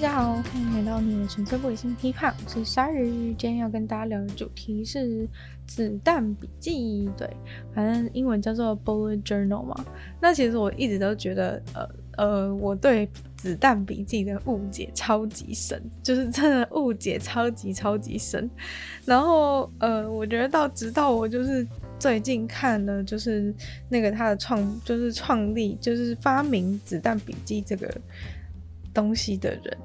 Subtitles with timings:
[0.00, 3.34] 大家好，欢迎来到你的纯粹不理性批判，我是鲨鱼。
[3.34, 5.28] 今天要跟大家聊的主题是
[5.66, 7.28] 子弹笔记，对，
[7.74, 9.74] 反正英文叫做 bullet journal 嘛。
[10.20, 18.48] 那其实我一直都觉得，呃呃，我对子弹笔记的误解超级深，就是真的误解超级超级深。
[19.04, 21.66] 然后，呃，我觉得到直到我就是
[21.98, 23.52] 最近看了，就是
[23.88, 27.92] 那个他的创，就是创立，就是发明子弹笔记这个。
[28.94, 29.78] 东西的人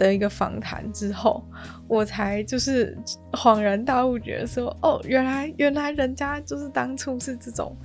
[0.00, 1.44] 的一个访谈之后，
[1.86, 2.96] 我才就是
[3.32, 7.76] 恍然大悟，觉得说，哦，原来原来人家就是当初是这种，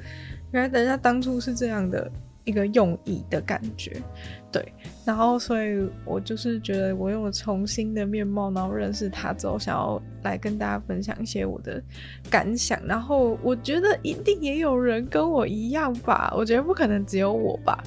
[0.51, 2.09] 原来人家当初是这样的
[2.45, 4.01] 一个用意的感觉，
[4.49, 4.65] 对。
[5.03, 11.83] 然后，所以我就是觉得，我用了重新的面貌，然后认识他之后，想要来跟大家分享一些我的
[12.29, 12.79] 感想。
[12.87, 17.83] 然后，我觉得一定也有人跟我一样吧，我觉得不可能只有我吧。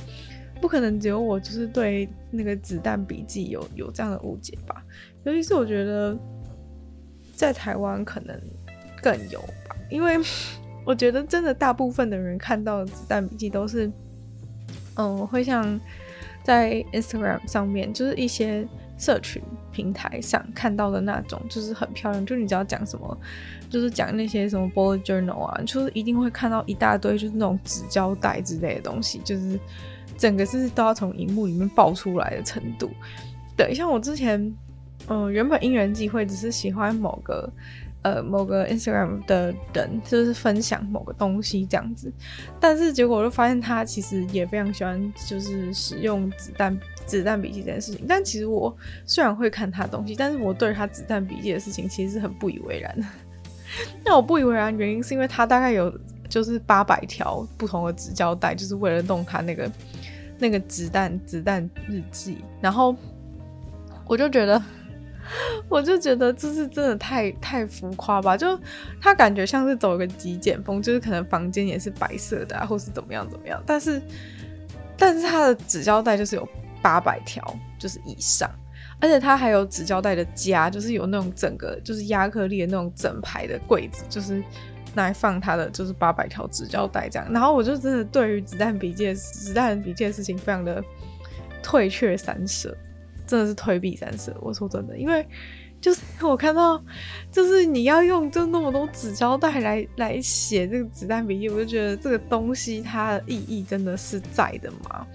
[0.61, 4.83] 不可能只有我，就是对那个子弹笔记有有这样的误解吧？
[5.25, 6.17] 尤其是我觉得
[7.35, 8.39] 在台湾可能
[9.03, 10.19] 更有吧，因为
[10.85, 13.91] 我觉得真的大部分的人看到的子弹笔记都是，
[14.97, 15.79] 嗯，会像
[16.43, 22.25] 在 Instagram 上面，就是一些社群平台上看到的那种，就是很漂亮。
[22.25, 23.19] 就你只要讲什么，
[23.69, 29.59] 就是讲那些什么 bullet journal 啊，就是一定会看到一大堆，就是那种纸胶带之类的东西，就是。
[30.19, 32.91] 整个是都要从荧幕里面爆出来的程度，
[33.57, 34.53] 对，像我之前，
[35.07, 37.49] 嗯、原本因缘际会只是喜欢某个，
[38.03, 42.13] 呃，某个 Instagram 的人，就是分享某个东西这样子，
[42.59, 46.77] 但是结果我就发现他其实也非常喜欢，就是使用子弹
[47.07, 48.05] 子弹笔记这件事情。
[48.09, 48.77] 但其实我
[49.07, 52.99] 虽然会看他东西，但是我对他子弹笔记的事情其实是很不以为然。
[54.05, 55.93] 那我不以为然原因是因为他大概有
[56.29, 59.71] 就是八百条不同的纸胶带，就是为了弄他那个。
[60.39, 62.95] 那个子弹子弹日记，然后
[64.07, 64.63] 我就觉得，
[65.69, 68.37] 我就觉得这是真的太太浮夸吧？
[68.37, 68.59] 就
[69.01, 73.63] 他感觉像是走一个极简风，就是可能房间也是白色的啊，或是怎么样怎么样。
[73.67, 74.01] 但是，
[74.97, 76.49] 但是他的纸胶带就是有
[76.81, 77.43] 八百条，
[77.79, 78.51] 就是以上，
[79.01, 84.43] 而且他还有纸胶带的夹，就是有那种整个就是亚克力的那种整排的柜子，就是。
[84.95, 90.83] 拿来放他的就是八百条纸胶带这样，然后我就真的对于子弹笔记、子弹笔记的事情非常的
[91.63, 92.77] 退却三舍，
[93.27, 94.37] 真的是退避三舍。
[94.41, 95.27] 我说真的，因为
[95.81, 96.83] 就是我看到
[97.31, 105.07] 就是你要用就那么多纸胶带来来写这个子弹笔记，我就觉得这个东西它的意义真的是在的吗？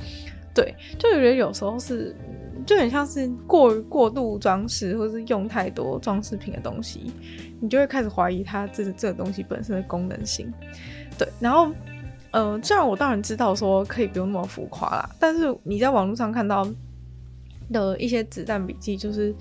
[0.53, 2.15] 对，就觉得有时候是。
[2.65, 7.11] 就很像是过过度装饰，或是用太多装饰品的东西，
[7.59, 10.51] 你就会开始怀疑它这这个东西本身的功能性。
[11.17, 11.67] 对，然后，
[12.31, 16.67] 嗯、呃，虽然我当然知道说可以不用那么浮夸啦，但是你在网络上看到
[17.71, 19.35] 的一些子弹笔记，就是。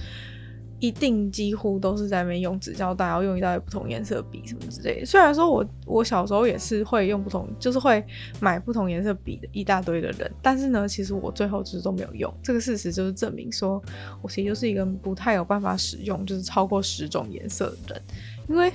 [0.82, 5.06] 一定几乎都是在那边用纸胶带，然后用一大堆不同颜色笔什么之类的。
[5.06, 8.04] 虽然说我我小时候也是会用不同，就是会
[8.40, 12.34] 买不同颜色笔的一大堆的人，但是呢，其实我最后其实都没有用。
[12.42, 13.80] 这个事实就是证明说，
[14.20, 18.02] 我其实就是一个不太有办法使用就是超过十种颜色的人，
[18.48, 18.72] 因为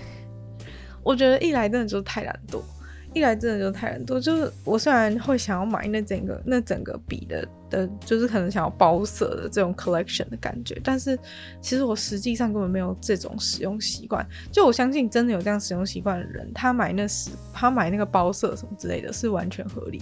[1.03, 2.61] 我觉得一来真的就是太懒惰。
[3.13, 11.17] 一来真的就是太懒惰，就是我虽然会想要买那整个那整个笔的的，就是可能想要包色的这种 collection 的感觉，但是
[11.59, 14.25] 其实我实际上根本没有这种使用习惯。
[14.51, 20.01] 就我相信真的有这样使用习惯的人，他买那时他买那个包色什么之类的是完全合理。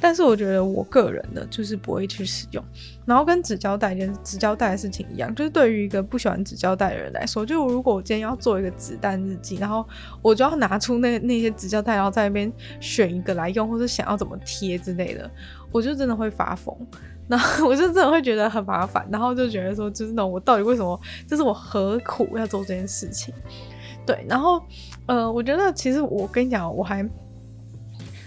[0.00, 2.62] 但是我觉得我个人的，就是不会去使用。
[3.06, 9.86] 然后跟纸胶带跟纸胶带的事情一样，就是对于一个不喜欢纸胶带的人来说，就如果我今天要做一个子弹日记，然后
[10.20, 12.52] 我就要拿出那那些纸胶带，然后在那边。
[12.80, 15.30] 选一个来用，或者想要怎么贴之类的，
[15.76, 16.74] 我就真的会发疯，
[17.28, 23.34] 然后 我就真的会觉得很麻烦，然后就觉得说，就是那种我到底为什么，就是我何苦要做这件事情？
[24.06, 24.62] 对，然后
[25.06, 27.06] 呃，我觉得其实我跟你讲，我还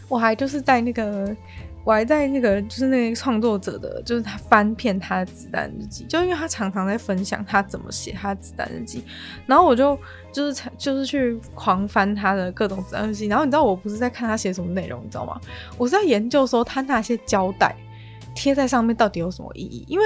[0.07, 1.35] 我还就是在那个
[1.83, 9.03] 我还在那个就是那个创作者的，就是他翻遍他的子弹日记，就因为他常常在分享他怎么写他的子弹日记，
[9.45, 9.97] 然后我就
[10.31, 15.39] 就是就是去狂翻他的各种子弹日记，然后你知道我不是在看他写什么内容，你知道吗？
[15.77, 17.75] 我是在研究说他那些胶带
[18.35, 20.05] 贴在上面到底有什么意义，因为。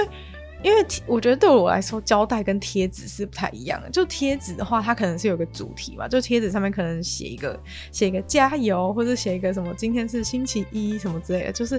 [0.64, 3.90] 因为我觉得对我来说，胶带跟贴纸是不太一样的。
[3.90, 7.60] 就贴纸的话，它可能是有个主题嘛，就贴纸上面可能写一个
[7.92, 11.52] 写一个加油，或者写一个什么今天是星期一什么之类的。
[11.52, 11.78] 就是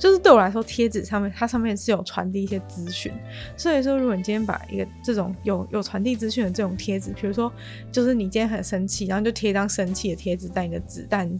[0.00, 3.12] 就是对我来说，贴纸上面它上面是有传递一些资讯。
[3.56, 7.52] 所以说，如果你今天把一个这种有有传递资讯的这种贴纸，比如说
[7.92, 11.30] 就是你今天很生气，然后就贴一张生气的贴纸在你的子弹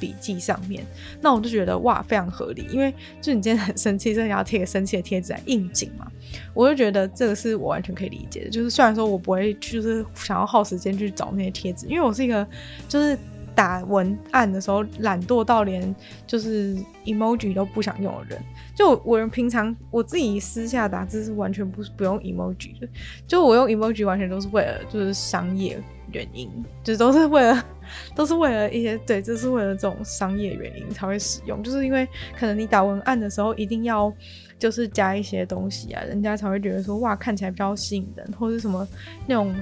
[0.00, 0.84] 笔记上面，
[1.20, 6.10] 那我就觉得哇，非常合理，因为就你今天很生气，所以要贴个生气的贴纸来应景嘛。
[6.52, 8.50] 我就觉得这个是我完全可以理解的。
[8.50, 12.46] 就是虽然说我不会，就是想要耗时间去找那些贴纸，因为我是一个
[12.88, 13.18] 就是
[13.58, 15.92] 打文案的时候懒惰到连
[16.28, 18.40] 就是 emoji 都不想用的人。
[18.72, 22.88] 就我平常我自己私下打字是完全不不用 emoji 的，
[23.26, 25.76] 就我用 emoji 完全都是为了就是商业
[26.12, 26.48] 原因，
[26.84, 27.64] 就都是为了。
[28.14, 32.06] 都是为了一些对，就是为了这种商业原因才会使用，就是因为
[32.38, 34.12] 可能你打文案的时候一定要
[34.58, 38.86] 就是加一些东西啊，人家才会觉得说哇，看起来比较吸引人，或是什么
[39.26, 39.54] 那种，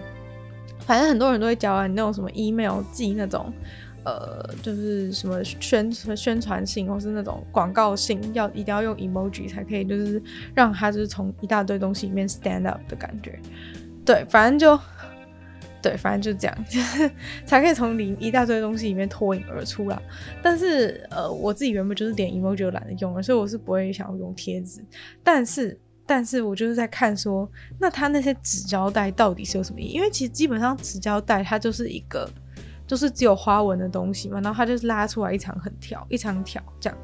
[0.80, 3.52] 反正很多人都会教啊，你那种什么 email 寄那种
[4.06, 10.22] 呃，就是什么宣宣传性或是那种广告性，要一定要用 emoji 才可以，就是
[10.54, 13.38] 让他就是从一大堆东西里面 stand up 的感觉，
[14.04, 14.80] 对，反正就。
[15.82, 17.08] 对，反正就这样， 就是
[17.44, 20.02] 才可以从里一大堆东西里面脱颖而出啦。
[20.42, 24.80] 但是，呃，我自己原本就是点 emoji 就懒得用了，所以我是不会想要用贴纸。
[25.22, 27.48] 但是，但是我就是在看说，
[27.78, 29.92] 那他那些纸胶带到底是有什么意义？
[29.92, 32.28] 因为其实基本上纸胶带它就是一个，
[32.86, 36.98] 就是只有花纹的东西嘛，然后它就是拉出来一长很条，一长条这样。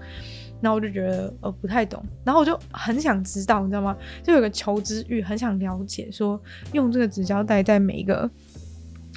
[0.61, 3.97] 然后我就觉得呃不太懂，然后我就很想知道，你知道吗？
[4.23, 6.41] 就有个求知欲，很想了解说
[6.73, 8.31] 用这个纸胶带在每一个。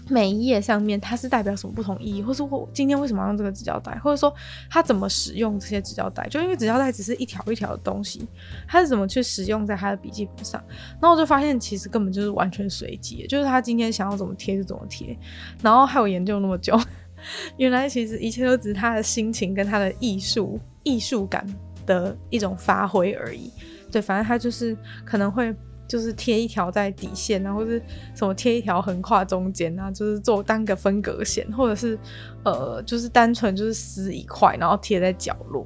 [0.07, 4.33] 每一页上面它是代表什么不同意义，或是我今天为什么要用这个纸胶带，或者说
[4.69, 6.27] 它怎么使用这些纸胶带？
[6.27, 8.27] 就因为纸胶带只是一条一条的东西，
[8.67, 10.63] 它是怎么去使用在他的笔记本上？
[11.01, 15.17] 然后我就发现其实根本就是完全随机，就是他今天想要怎么贴就怎么贴。
[15.61, 16.79] 然后还有研究那么久，
[17.57, 21.45] 原来其实一切都只是他的心情跟他的艺术艺术感
[21.85, 23.51] 的一种发挥而已。
[23.91, 25.55] 对，反正他就是可能会。
[25.87, 27.81] 就是贴一条在底线啊，或是
[28.13, 31.97] 什么贴一条横跨中间啊，就是做单个分隔线，或者是
[32.43, 35.65] 呃，就是单纯就是撕一块，然后贴在角落。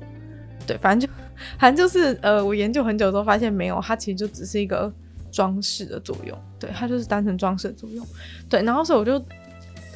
[0.68, 1.16] 对，反正就
[1.58, 4.92] 反正就是呃，我研究很久之后发现没有，它其实就只是一个
[5.32, 6.38] 装饰的作用。
[6.60, 8.06] 对，它就是单纯装饰的作用。
[8.50, 9.26] 对，然后所以我就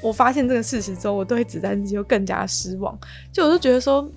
[0.01, 2.97] 我发现这个事实之后，我对子弹机就更加失望。
[3.31, 4.09] 就我就觉得说。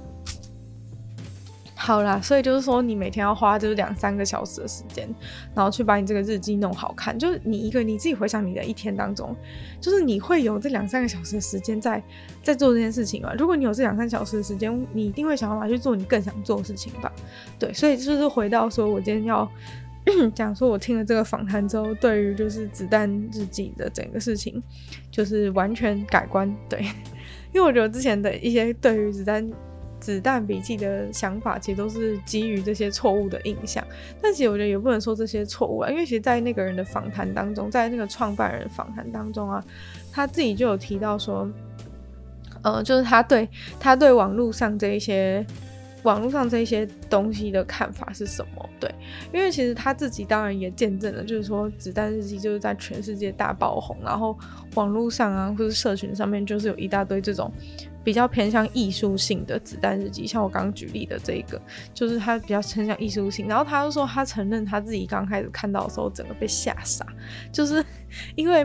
[1.78, 5.06] 好啦，所以就是说，你每天要花就是两三个小时的时间，
[5.54, 7.16] 然后去把你这个日记弄好看。
[7.18, 9.36] 就是你一个你自己回想你的一天当中，
[9.78, 12.02] 就是你会有这两三个小时的时间在
[12.42, 13.34] 在做这件事情嘛？
[13.34, 17.12] 如果你有这两三小时的时间，你一定会想办法去做你更想做的事情吧？
[17.58, 19.46] 对，所以就是回到说，我今天要
[20.34, 24.62] 讲说，我听了这个访谈之后，对于就是子弹日记的整个事情，
[25.10, 26.50] 就是完全改观。
[26.70, 26.80] 对，
[27.52, 29.46] 因为我觉得之前的一些对于子弹。
[29.98, 33.84] 子弹笔记的想法其实都是基于这些错误的印象，
[34.20, 39.64] 但其实我觉得也不能说这些错误啊，因为其实，在那个人的访谈当中，在那个创办人访谈当中啊，
[40.12, 41.48] 他自己就有提到说，
[42.62, 43.48] 呃，就是他对
[43.80, 45.44] 他对网络上这一些
[46.02, 48.68] 网络上这一些东西的看法是什么？
[48.78, 48.94] 对，
[49.32, 54.38] 因为其实他自己当然也见证了，就是说子弹日记就是在全世界大爆红，然后
[54.74, 57.50] 网络上啊或者社群上面就是有一大堆这种。
[58.06, 61.60] 比较偏向艺术性的子弹日记，像我刚刚举例的这个，
[61.92, 63.48] 就是他比较偏向艺术性。
[63.48, 67.04] 然后他就说，他承认他自己刚开始看到的时候，整个被吓傻，
[67.50, 67.84] 就是
[68.36, 68.64] 因为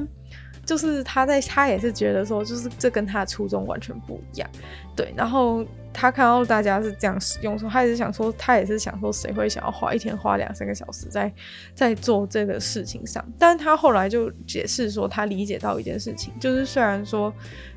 [0.72, 4.50] 就是他在他也是觉得说，就是这跟他的初衷完全不一样，
[4.96, 5.14] 对。
[5.18, 11.30] 然后他看到大家是这样使用，说他也是想说，他也是想说，谁会想要花一天花两三个小时在
[11.76, 13.22] 在做这个事情上？
[13.38, 17.34] 但是他后来就解释说，他理解到一件事情，就是虽然说。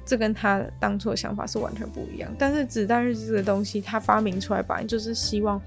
[0.07, 5.59] 这跟他当初的想法是完全不一样，但是子弹日记这个东西，他发明出来本来就是希望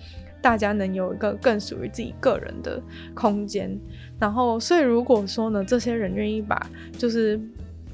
[0.41, 2.81] 大家能有一个更属于自己个人的
[3.13, 3.77] 空间。
[4.19, 6.59] 然后，所以如果说呢，这些人愿意把
[6.97, 7.39] 就是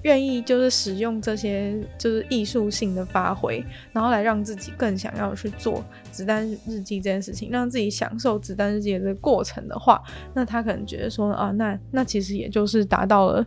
[0.03, 10.01] 愿意就是使用这些就是艺术性的发挥，然后来让自己更想要去做子弹日记这件事情，让自己享受子弹日记的这个过程的话，
[10.33, 13.45] 那他可能觉得说啊，那那其实也就是达到了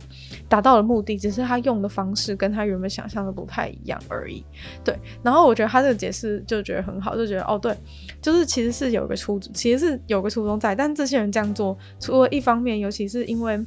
[0.49, 4.43] 达到了目的，只是他用的方式跟他原本想象的不太一样而已。
[4.83, 7.75] 对，然后我觉得他这个解释就觉得很好，就觉得哦，对，
[8.21, 13.63] 就是其实是有个初衷，其实是有个初衷在，但这些人这样做，除了一方面，尤其是因为。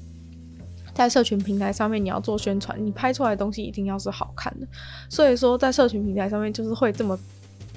[0.94, 4.66] 在社群平台上面，你要做宣传，你拍出来的东西一定要是好看的。
[5.08, 7.18] 所以说，在社群平台上面，就是会这么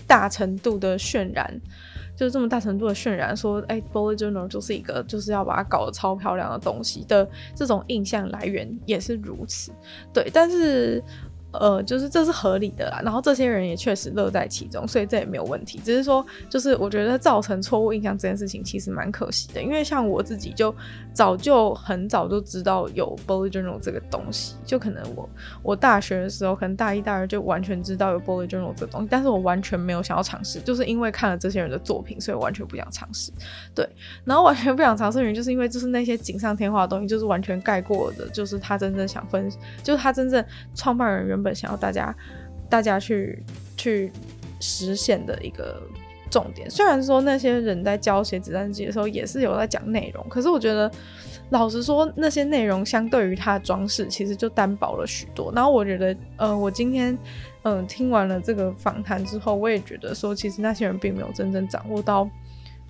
[0.05, 1.59] 大程度的渲染，
[2.15, 9.71] 就是这么大程度的渲染，说，哎、，Bullet Journal 就是一个就是要把它搞得超漂亮的东西的这种印象来源也是如此。
[10.13, 11.03] 对，但是。
[11.59, 15.79] 呃，就是这是合理的啦，然后这些人也确实乐在其中，所以这也没有问题。
[15.83, 20.73] 只是说，就是我觉得造成错误印象这件事情其实蛮可惜的，因为像我自己就
[21.13, 25.29] 早就很早就知道有 bullet journal 这个东西，就可能我
[25.61, 33.31] 我大学的时候，可能大一大二就完全知道有 bullet journal 这个东西，但是我完全没有想要尝试，就是因为看了这些人的作品，所以完全不想尝试。
[33.75, 33.87] 对，
[34.25, 39.51] 然后完全不想尝试的原因，就是因为就是那些锦上添花的东西，就是完全盖过的，就是他真正想分，
[39.83, 40.43] 就是他真正
[40.73, 42.15] 创办人原本想要大家，
[42.69, 43.43] 大家去
[43.75, 44.11] 去
[44.59, 45.83] 实现的一个
[46.31, 46.69] 重点。
[46.69, 50.89] 虽然说那些人在教写子弹日记的时候也是有在讲内容，可是我觉得，
[51.49, 55.51] 老实说，那些内容相对于它的装饰，其实就单薄了许多。
[55.53, 57.15] 然后我觉得，呃，我今天
[57.63, 62.27] 嗯、听完了这个访谈之后，我也觉得说，其实那些人并没有真正掌握到，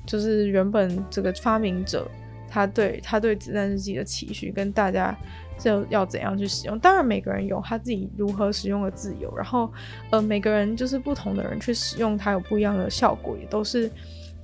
[0.05, 2.09] 就是原本这个发明者
[2.49, 5.15] 他对他对子弹日记的期许跟大家。
[5.57, 6.77] 就要怎样去使用？
[6.79, 9.33] 当然，每个人有他自己如何使用的自由。
[9.35, 9.71] 然后，
[10.09, 13.89] 呃，每个人就是不同的人去使用它，有不一样的效果，也都是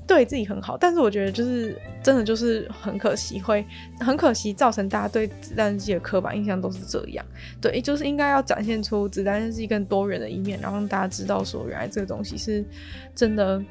[0.07, 0.77] 对自己很好。
[0.77, 3.65] 但是，我觉得就是真的就是很可惜，会
[3.99, 7.25] 很可惜造成大家对子弹日记的刻板印象都是这样。
[7.61, 12.63] 对，就是应该要展现出子弹日记更多元的一面，然后让大家知道说，原来这个东西是
[13.13, 13.61] 真的。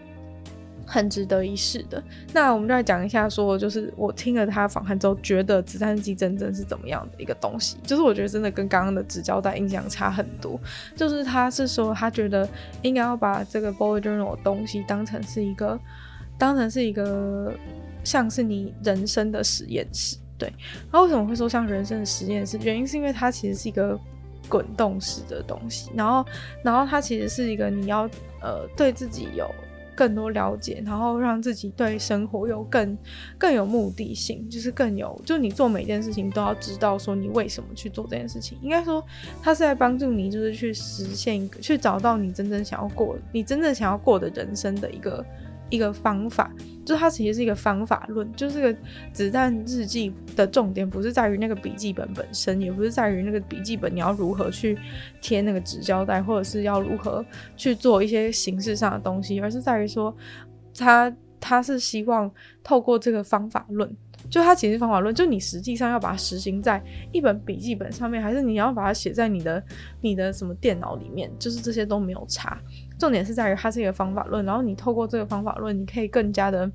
[0.90, 2.02] 很值得一试的。
[2.33, 7.76] 那我们就来讲一下，说就是我听了他访谈之后，觉得子弹机真正是怎么样的一个东西。
[7.83, 10.59] 就是我觉得真的跟刚刚的纸胶带印象差很多。
[10.97, 12.49] 就是他是说，他觉得
[12.80, 15.78] 应该要把这个 bullet journal 的东西当成是一个，
[16.38, 17.52] 当成是一个
[18.02, 20.16] 像是你人生的实验室。
[20.38, 20.50] 对。
[20.90, 22.59] 那为什么会说像人生的实验室？
[22.62, 23.99] 原因是因为它其实是一个
[24.49, 25.90] 滚动式的东西。
[25.95, 26.25] 然后，
[26.64, 28.09] 然后它其实是一个你要
[28.40, 29.47] 呃对自己有。
[29.99, 32.97] 更多了解，然后让自己对生活有更
[33.37, 38.57] 更有目的性，就是更有，就你做每件事情都要知道说你为什么去做这件事情。
[38.62, 39.05] 应该说，
[39.43, 45.26] 它是在帮助你，就是去实现一个，去找到你真正想要过，你真正想要过的人生的一个。
[45.71, 46.50] 一个方法，
[46.88, 48.78] 就是它其实是一个方法论，就是个
[49.12, 54.78] 子弹日记的重点不是在于那个笔记本本身，也不是在于那个笔记本你要如何去
[55.21, 57.23] 贴那个纸胶带，或者是要如何
[57.59, 60.16] 去做一些形式上的东西，而是在于说，
[60.75, 62.33] 它它是希望
[62.64, 63.95] 透过这个方法论。
[64.30, 69.62] 就它其实方法论，就你实际上要把它实行在一本笔记本上面，还是你要把它写在你的
[70.00, 72.59] 你的什么电脑里面，就是这些都没有差。
[72.99, 76.71] 重点是在于它是一个方法论，然后你透过这个方法论，你可以更加的，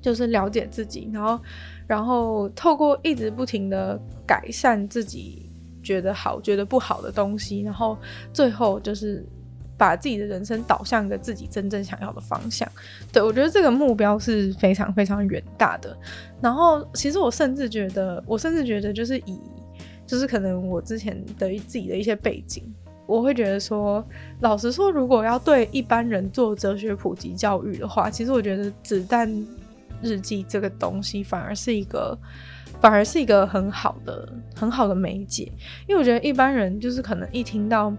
[0.00, 1.40] 就是了解自己，然后
[1.86, 5.50] 然后透过一直不停的改善自己
[5.82, 7.96] 觉得好、觉得不好的东西，然后
[8.32, 9.24] 最后就是。
[9.78, 12.70] 把自己的人生导向一个自己真正想要的方向，
[13.10, 15.96] 对，我觉得这个目标是非常非常远大的。
[16.40, 19.40] 然后，其实我甚至觉得，我甚至觉得，就是以，
[20.06, 22.62] 就是可能我之前的自己的一些背景，
[23.06, 24.04] 我会觉得说，
[24.40, 29.28] 老实说，如果要对一般人做哲学普及教育的话，其实我觉得子弹
[30.00, 32.16] 日记这个东西反而是一个，
[32.80, 35.50] 反而是一个很好的很好的媒介，
[35.86, 37.92] 因为我觉得一般人就是可能一听到。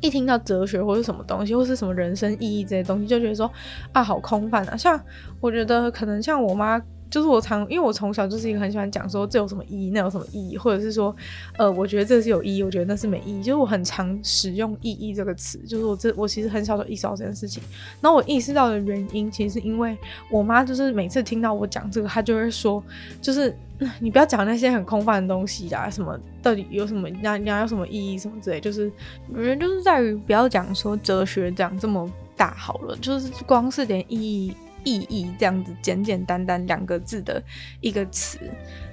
[0.00, 3.48] 一听到哲学或是什么东西，或是什么人生意义这些东西，就觉得说
[3.92, 4.76] 啊，好空泛啊。
[4.76, 5.00] 像
[5.40, 6.82] 我觉得可能像我妈。
[7.12, 11.14] 就是我常，因为我从小就是一个很喜欢讲说这有什么意义，那有什么意义，或者是说，
[11.58, 13.42] 呃，我觉得这是有意义，我觉得那是没意义。
[13.42, 17.62] 就是我很常使用“意义”这个词，就是我这我其实很小就意识到这件事情。
[18.00, 19.94] 然后我意识到的原因，其实是因为
[20.30, 22.82] 我妈就是每次听到我讲这个，她就会说，
[23.20, 23.54] 就是
[24.00, 28.90] 你不要讲那些很空泛的东西啦，什么到底有什么，你要你要有什么意义什么之类，就是
[29.28, 34.54] 我觉得就是在于不要讲说哲学讲这么大好了，就是光是点意义。
[34.84, 37.42] 意义这样子简简单单两个字的
[37.80, 38.38] 一个词，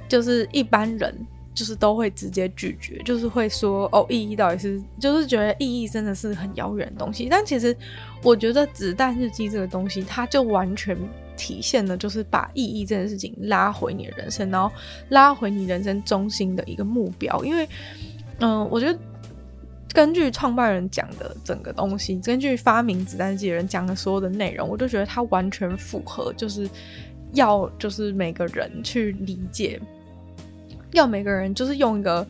[0.08, 1.14] 就是一般人
[1.54, 7.28] 就是都会直接拒绝，就是会说哦，意义到底是就是觉得意义真的是很遥远的东西。
[7.30, 7.76] 但其实
[8.24, 10.98] 我觉得子弹日记这个东西，它就完全
[11.36, 14.72] 体现了就是把意义这件事情拉回你的人生，然后
[15.10, 17.68] 拉回你人生中心的一个目标，因为。
[18.42, 18.98] 嗯，我觉得
[19.94, 26.70] 根据创办人讲的整个东西，根据发明子弹机的人讲的所有的内容，我就觉得它完全符合，就是
[27.34, 29.80] 要就是每个人去理解，
[30.92, 32.26] 要每个人就是用一个。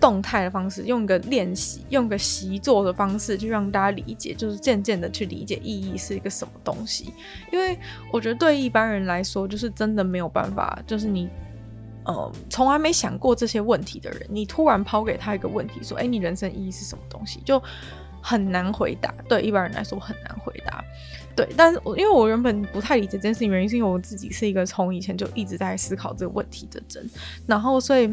[0.00, 7.12] 动态的方式，用一个练习，用一个习作的方式，去让大家理解，就是渐渐的去理解意义是一个什么东西。
[7.50, 7.76] 因为
[8.12, 11.28] 我觉得对一般人来说，就是真的没有办法，就是你，
[12.08, 17.62] 呃，从来没想过这些问题的人，你突然抛给他一个问题，说，哎，你人生意义是什么东西，就
[18.20, 19.14] 很难回答。
[19.28, 20.82] 对一般人来说很难回答。
[21.36, 27.08] 对，但是我因为我原本不太理解这件事情，原因是因为我自己是一个从以前就一直在思考这个问题的人，
[27.46, 28.10] 然后所以。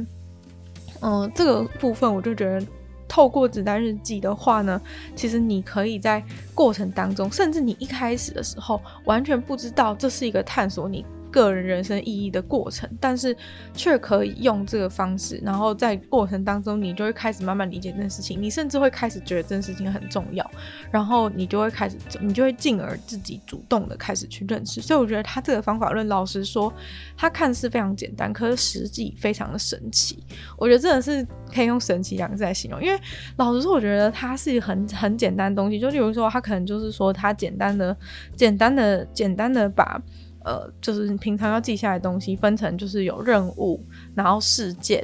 [1.02, 2.66] 嗯、这个部分我就觉得，
[3.08, 4.82] 透过子弹日记的话呢，
[5.14, 6.24] 其实你可以在
[6.56, 11.06] 过程当中，甚至你一开始的时候完全不知道这是一个探索你。
[11.36, 13.36] 个人人生意义的过程，但是
[13.74, 20.50] 却可以用这个方式，然后在过程当中，你就会开始慢慢理解这件事情，你甚至会开始觉得这件事情很重要，
[20.90, 24.80] 然后你就会开始，你就会进而自己主动的开始去认识。
[24.80, 26.74] 所以我觉得他这个方法论，老实说，
[27.18, 30.24] 他看似非常简单，可是实际非常的神奇。
[30.58, 32.98] 我觉得真的是可以用神奇两个字来形容，因为
[33.36, 35.78] 老实说，我觉得它是很很简单的东西。
[35.82, 37.96] 就例如说，他可能就是说，他简单的、
[38.38, 40.02] 简单的、简单的把。
[40.46, 43.84] 呃，就是你平常要记下来的东西，分成就是有任务，
[44.14, 45.04] 然后事件，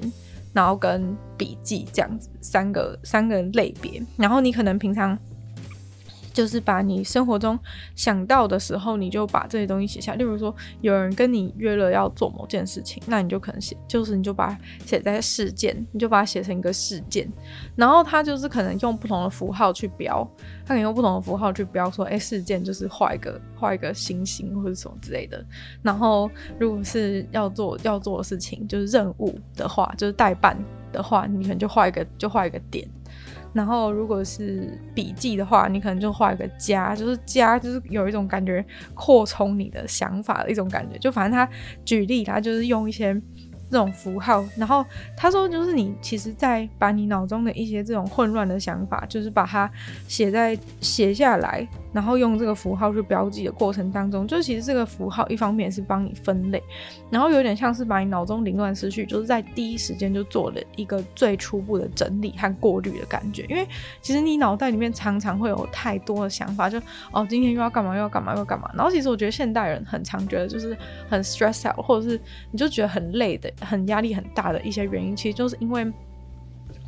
[0.53, 5.17] 然后跟笔记这样子三个三个类别，然后你可能平常。
[6.33, 7.57] 就是把你生活中
[7.95, 10.15] 想到的时候，你就把这些东西写下。
[10.15, 17.29] 例如说，有人跟你约了要做某件事情，那你就可能写，就是你就把它写在事件，你就把它写成一个事件。
[17.75, 20.27] 然后他就是可能用不同的符号去标，
[20.65, 25.43] 他可能用不同的符号去标说，哎，事件就是画一个画一个星星或者什么之类的。
[25.81, 30.57] 然后如果是要做要做的事情，就是任务的话，就是代办
[30.91, 32.87] 的话，你可能就画一个就画一个点。
[33.53, 40.97] 然后，如果是笔记的话，你可能就画一个加，就是加，就是有一种感觉扩充你的想法的一种感觉。
[40.97, 41.49] 就反正他
[41.83, 43.21] 举例，他就是用一些。
[43.71, 44.85] 这种符号，然后
[45.15, 49.71] 他说，就是你其实，在把你脑中的一些这种混乱的想法，就是把它
[50.09, 56.61] 写在写下来，然后用这个符号去标记的过程当中，就其实这个符号一方面是帮你分类，
[57.09, 63.45] 然后有点像是把你脑中凌乱思绪，就是在第一时间就做了一个最初步的整理和过滤的感觉。
[63.47, 63.65] 因为
[64.01, 66.77] 其实你脑袋里面常常会有太多的想法，就
[67.13, 68.69] 哦，今天又要干嘛，又要干嘛，又要干嘛。
[68.75, 70.77] 然后其实我觉得现代人很常觉得就是
[71.09, 72.19] 很 stress out，或者是
[72.51, 73.49] 你就觉得很累的。
[73.61, 75.89] 很压力很大的一些原因，其实就是因为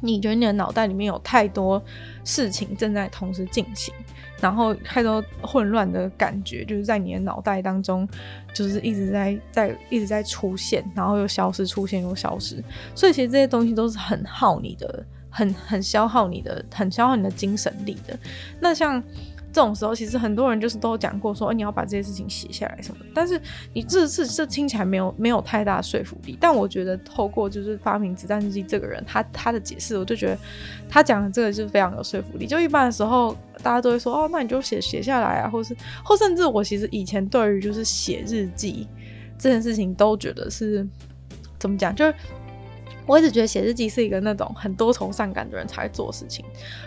[0.02, 1.82] 你觉得你的脑袋里面有太多
[2.26, 3.94] 事情正在同时进行，
[4.42, 8.08] 然后太多混乱的感觉，就是在你的脑袋当中，
[8.54, 12.64] 就是一直在在一直在出现，然后又消失，出现又消失。
[12.94, 18.18] 所以其实这些东西都是很耗你的，很很消耗你的，很消耗你的精神力的。
[18.60, 19.02] 那像。
[19.54, 23.06] 这种时候，其实很多人就是都讲过说，欸，你要把这些事情写下来什么。
[23.14, 23.40] 但是
[23.72, 26.36] 你这次这听起来没有没有太大说服力。
[26.42, 30.38] 但我觉得透过就是发明子弹日记这个人，他他的解释，我就觉得
[30.90, 32.48] 他讲的这个就是非常有说服力。
[32.48, 38.88] 就一般的时候，大家都会说，哦，那你就写写下来啊，或是或甚至我其实以前对于就是写日记
[39.38, 40.88] 这件事情，都觉得是
[41.60, 42.16] 怎么讲，就是。
[43.06, 46.46] 我一直觉得写日记是一个那种很多愁善感的人才会做事情。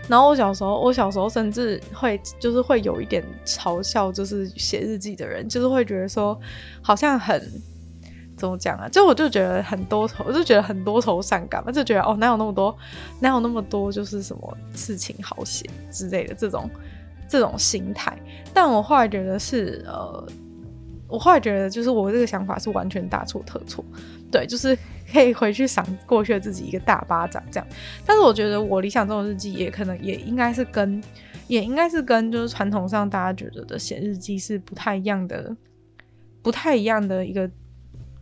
[0.09, 6.39] 然后我小时候，我小时候甚至会就是会有一点嘲笑，就是写日记的人，就是会觉得说
[6.81, 7.41] 好像很
[8.37, 8.89] 怎么讲啊？
[8.89, 12.77] 就我就觉得很多愁，我就觉得很多愁善感嘛，就觉得哦，哪有那么多，
[13.21, 16.71] 哪有那么多就是什么事情好写之类的这种
[17.29, 18.17] 这种心态。
[18.55, 20.27] 但我后来觉得是呃，
[21.09, 23.85] 我后来觉得就是我这个想法是完全大错特错。
[24.31, 24.77] 对，就是。
[25.13, 27.67] 可以回去赏过去的自己一个大巴掌，这样。
[28.05, 31.01] 但是我觉得我理想中的日记也可能也应该是跟，
[31.47, 35.57] 也应该是跟就是传统上大家觉得的写日记是不太一样的，
[36.43, 37.49] 不太一样的一个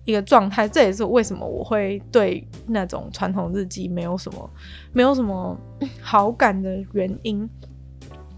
[0.04, 0.68] 一个状态。
[0.68, 4.50] 这也是为什么我会对那种传统日记没有什么
[4.92, 5.58] 没有什么
[6.02, 7.48] 好感的原因。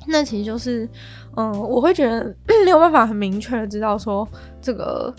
[0.06, 0.88] 那其实就是，
[1.36, 4.26] 嗯，我会觉得 没有办法很明确的知道说
[4.60, 5.14] 这个。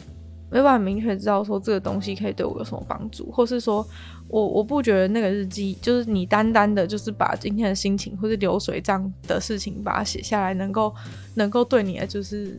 [0.49, 3.85] 没有办法明确知道说这个东西可以对我有什么帮助，或是说
[4.29, 10.95] 我我不觉得那个日记就是你单单的，就是把今天的心情或是流水账的事情把它写下来，能够
[11.35, 12.55] 能够对你的就是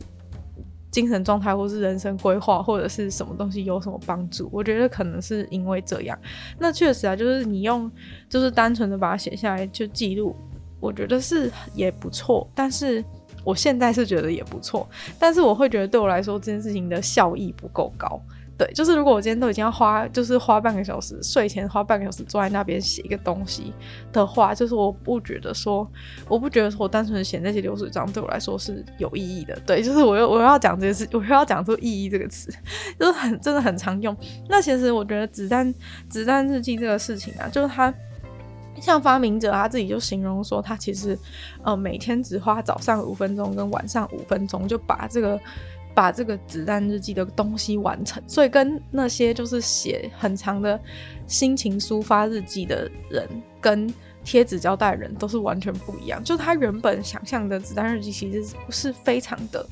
[0.91, 4.47] 精神状态或是人生规划或者是什么东西有什么帮助？
[4.51, 6.15] 我觉得可能是因为这样。
[6.59, 7.91] 那确实啊，就是你用
[8.29, 10.35] 就是单纯的把它写下来就记录，
[10.79, 13.03] 我觉得是也不错，但是。
[13.45, 14.87] 我现在是觉得也不错，
[15.17, 18.21] 但是我会觉得对我来说这件事情的效益不够高，
[18.57, 23.73] 对，就是如果我今天都已经要花，就是花半个小时，睡前花半个小时坐在那边写一个东西
[24.11, 25.89] 的话，就是我不觉得说，
[26.27, 29.57] 我不觉得说我单纯写那些流水账对我来说是有意义的。
[29.65, 32.53] 对，就是我又我又要讲这件事，我又要讲出意义这个词，
[32.99, 34.15] 就是很真的很常用。
[34.49, 35.73] 那其实我觉得子弹
[36.09, 37.91] 子弹日记这个事情啊，就是它
[38.79, 41.17] 像发明者他自己就形容说，他其实
[41.63, 45.39] 呃每天只花早上五分钟跟晚上五分钟就把这个。
[45.95, 50.79] 把这个子弹日记的东西完成，所以跟那些就是写很长的
[51.27, 53.27] 心情抒发日记的人，
[53.59, 53.91] 跟
[54.23, 56.23] 贴纸胶带的人都是完全不一样。
[56.23, 59.65] 就是他原本想象的子弹日记其实是非常的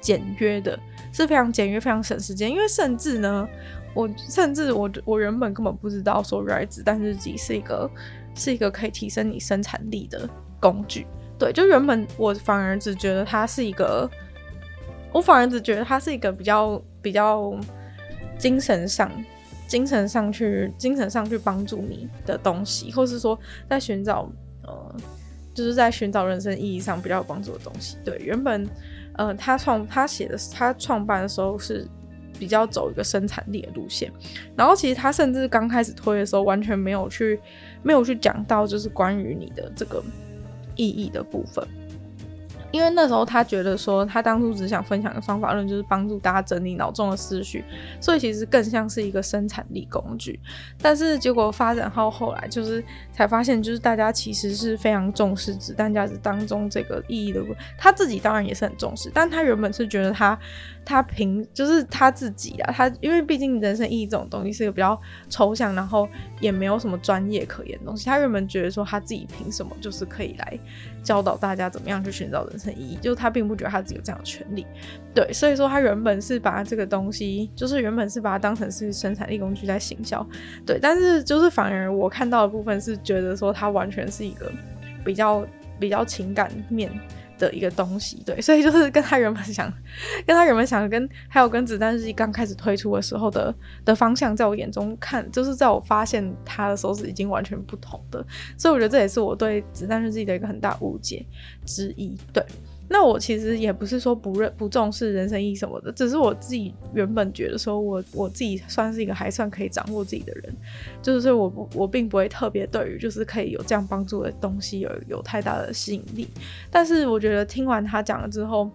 [0.00, 0.76] 简约的，
[1.12, 2.50] 是非常简约、非常省时间。
[2.50, 3.48] 因为甚至呢，
[3.94, 7.88] 我甚至我我原本根本不知道说，原来子弹日记是一个
[8.34, 10.28] 是一个可以提升你生产力的
[10.60, 11.06] 工具。
[11.38, 14.10] 对，就原本我反而只觉得它是一个。
[15.12, 17.52] 我反而只觉得它是一个比较比较
[18.38, 19.10] 精神上、
[19.66, 23.36] 精神上去、精神上去帮助你的东西，或是说
[23.68, 24.30] 在寻找
[24.62, 24.94] 呃，
[25.52, 27.96] 就是在寻找人生意义上比较有帮助的东西。
[28.04, 28.64] 对，原本
[29.14, 31.84] 呃，他创他写的他创办的时候是
[32.38, 34.12] 比较走一个生产力的路线，
[34.54, 37.40] 然后其实他甚至刚开始推的时候完全没有去
[37.82, 40.02] 没有去讲到就是关于你的这个
[40.76, 41.66] 意义的部分。
[42.72, 47.64] 因为那时候他觉得说，他当初只想分享的方法论就是帮助大家整理脑中的思绪，
[48.00, 50.38] 所以其实更像是一个生产力工具。
[50.80, 57.42] 但是结果发展到后来，就是才发现，就是大家其实是非常重视子弹价值当中这个意义的。
[57.76, 60.38] 他自己当然也是很重视，但他原本是觉得他。
[60.84, 66.08] 他凭就是他自己啊，他因为毕竟人生意义这种东西是一个比较抽象，然后
[66.40, 68.06] 也没有什么专业可言的东西。
[68.06, 70.58] 他原本觉得说他自己凭什么就是可以来
[71.02, 74.66] 教导大家怎么样去寻找人生意义，就是他并不觉得他自己有这样的权利。
[75.14, 80.26] 对，所以说他原本是把这个东西，就是原本是把它当成是生产力工具在行销。
[80.66, 84.50] 对，但是就是反而我看到的部分是觉得说他完全是一个
[85.04, 85.46] 比较
[85.78, 86.90] 比较情感面。
[87.40, 89.72] 的一个东西，对，所以就是跟他原本想，
[90.26, 93.52] 跟他原本想跟还有跟子弹日记刚开始推出的时候的
[93.84, 98.24] 的方向，在我眼中看，就是在我发现他的时候是已经完全不同的，
[98.58, 101.24] 所以我觉得这也是我对子弹日记的一个很大误解
[101.64, 102.44] 之一，对。
[102.92, 110.52] 那我其实也不是说不认不重视人生意义什么的，只是我自己原本觉得说我我自己算是一个还算可以掌握自己的人，
[111.00, 116.26] 就是我不我并不会特别对于就是可以有这样帮助的东西有有太大的吸引力，
[116.68, 118.68] 但是我觉得听完他讲了之后，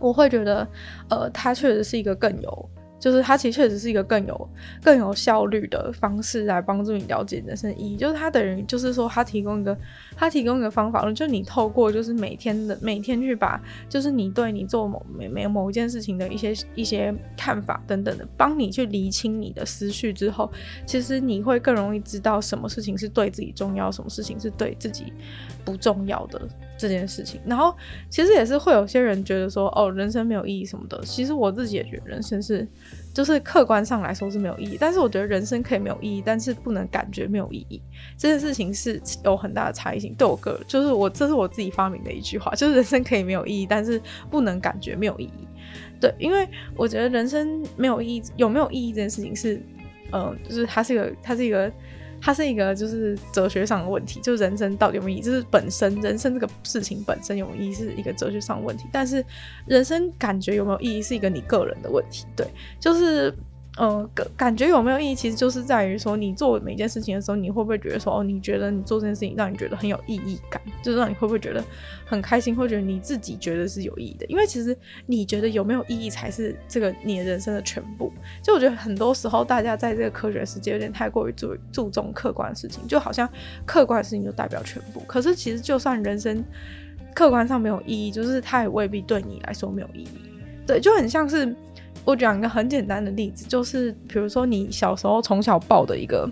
[0.00, 0.66] 我会觉得
[1.08, 2.70] 呃他确实是一个更有。
[2.98, 4.50] 就是它其实确实是一个更有
[4.82, 7.96] 更有效率的方式来帮助你了解人生意义。
[7.96, 9.76] 就是它等于就是说，它提供一个
[10.16, 20.50] 它提供一个方法论，就你透过就是每天的每天去把就是你对你做某每每某一件事情的一些一些看法等等的，帮你去厘清你的思绪之后，
[20.84, 25.12] 其实你会更容易知道什么事情是对自己重要，什么事情是对自己
[25.64, 26.40] 不重要的
[26.78, 27.40] 这件事情。
[27.44, 27.76] 然后
[28.08, 30.98] 其实也是会有些人觉得说，哦，人生没有意义什么的。
[31.04, 32.66] 其实我自己也觉得人生是。
[33.14, 37.82] 就是客观上来说是没有意义，但是我觉得人生可以没有意义，但是不能感觉没有意义，
[38.16, 40.14] 这件事情是有很大的差异性。
[40.16, 45.48] 对我个人，就是我这是我自己发明的一句话， 就是人生可以没有意义，但是不能感觉没有意义。
[46.00, 49.60] 对，因为我觉得人生没有意义，有没有意义这件事情是，
[50.12, 51.72] 嗯、就是它是一个，它是一个。
[52.20, 59.24] 它是一个就是哲学上的问题，就是人生到底有没有意义，就是本身人生这个事情本身有没有意义是一个哲学上的问题，但是
[59.66, 62.46] 人生感觉有没有意义是一个你个人的问题，对，
[62.80, 63.34] 就是。
[63.80, 71.62] 嗯，感感觉有没有意义，其实就是在于说，你做每件事情的时候，你会不会觉得说，哦，你觉得你做这件事情让你觉得很有意义感，就是让你会不会觉得
[72.04, 74.26] 很开心，会觉得你自己觉得是有意义的。
[74.26, 78.12] 因为其实你觉得有没有意义，才是这个你的人生的全部。
[78.42, 83.28] 就我觉得很多时候，大家在这个科学世界有点太过于注注重客观的事情，就好像
[83.64, 84.98] 客观的事情就代表全部。
[85.06, 86.44] 可是其实就算人生
[87.14, 90.08] 客观上没有意义，就是它也未必对你来说没有意义。
[90.66, 91.54] 对，就很像是。
[92.08, 96.26] 我讲一个很简单的例子，就是比如说你小时候从小抱的一个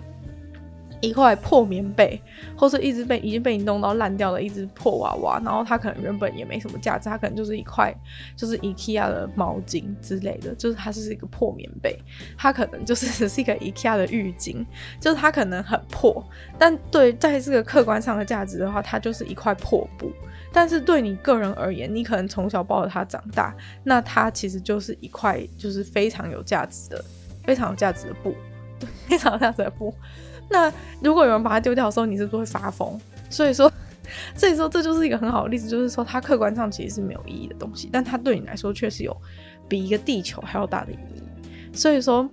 [1.01, 2.19] 一块破棉被，
[2.57, 7.93] 或是一直被已经被你弄到烂掉的一只破娃娃，然后它可能原本也没什么价值，它可能就是一块
[8.35, 11.95] 就是 IKEA 的毛巾之类的，就是它是一个破棉被，
[12.35, 14.65] 它可能就是只 是一个 IKEA 的浴巾，
[14.99, 20.11] 就是它可能很破，但对在这个客观上的价值的话，它就是一块破布。
[20.51, 27.03] 但是对你个人而言，你可能从小抱着它长大，那它其实就是一块就是非常有价值的、
[27.43, 28.35] 非常有价值的布，
[28.79, 29.93] 对，非常有价值的布。
[30.49, 32.99] 那如果有人把它丢掉的时候，你是不是会发疯？
[33.29, 33.71] 所以说，
[34.35, 39.15] 所以说这就是一个很好的例子，就是说它客观上其实是没有意义的东西，但它对你来说确实有
[39.67, 41.21] 比一个地球还要大的意义。
[41.73, 42.29] 所以说。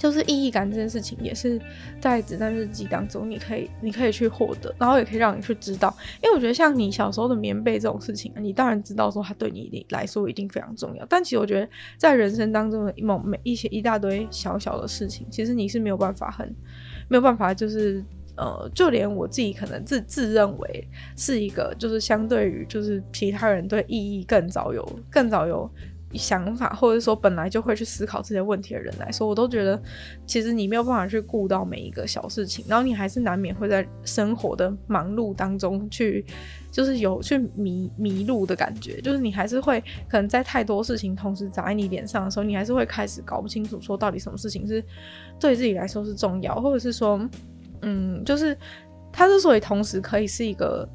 [0.00, 1.60] 就是意义感这件事情，也是
[2.00, 5.94] 在子弹日记当中，你可以你可以去获得，然后也可以让你去知道。
[6.22, 11.04] 因为我觉得像你小时候的棉被这种事情，你当然知道说它对你来说一定非常重要。
[11.04, 16.50] 但其实我觉得在人生当中的某每一些一大堆小小的事情，其实你是没有办法很
[17.08, 18.02] 没有办法，就是
[18.38, 25.70] 呃，就连我自己可能自自认为是一个，就是相对于就是其他人对意义更早有更早有。
[26.14, 29.80] 想法，或者说本来就会去思考这些问题的人来说，我都觉得
[30.26, 36.26] 其实你没有办法去顾到每一个小事情，然后你还是难免会在生活的忙碌当中去，
[36.72, 44.82] 就是有去迷迷路的感觉，就是你还是会可能在太多事情同时砸在你脸上的时候，你还是会开始搞不清楚说到底什么事情是
[45.38, 47.20] 对自己来说是重要，或者是说，
[47.82, 48.56] 嗯，就是
[49.12, 50.88] 它之所以同时可以是一个，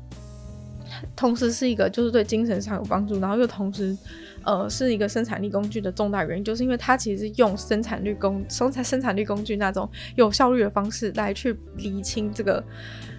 [1.16, 3.98] 同时是一个就是对精神上有帮助，然后又同时。
[4.46, 12.64] 呃，是一个生产力工具的重大原因，就是因为它其实是用生产率工生产生产力工具那种有效率的方式来去厘清这个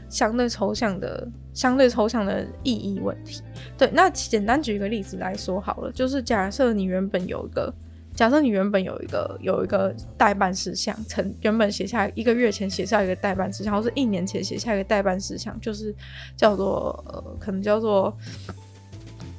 [0.08, 3.42] 相对抽象的相对抽象的意义问题。
[3.76, 7.74] 对，那简单举一个例子来说好了，就是假设你原本有一个，
[8.14, 15.92] 假设你原本有一个有一个待办事项，成原本写下一个月前写下一个待办事项，或是一年前写下一个待办事项，就是
[16.36, 18.16] 叫做呃，可能叫做。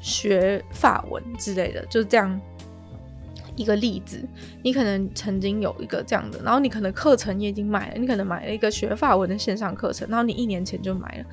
[0.08, 2.40] 学法文之类的，就是这样
[3.58, 4.26] 一个例子。
[4.64, 11.26] 你可能曾经有一个这样的，然后你可能课程也已经买了，你可能买了一个学法文的线上课程，然后你一年前就买了。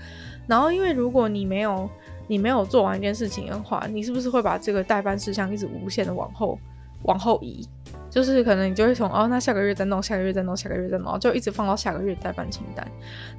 [0.48, 1.88] 然后因为如果你没有
[2.26, 6.58] 你没有做完一件事情的话，你是不是会把这个代办事项一直无限的往后
[7.04, 7.64] 往后移？
[8.10, 12.84] 就是可能你就会从哦，那下个月再弄，下个月再弄，下个月再弄，就一直放到下个月代办清单。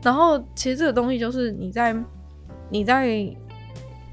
[0.01, 1.93] 然后其实这个东西就是你在
[2.69, 3.35] 你在。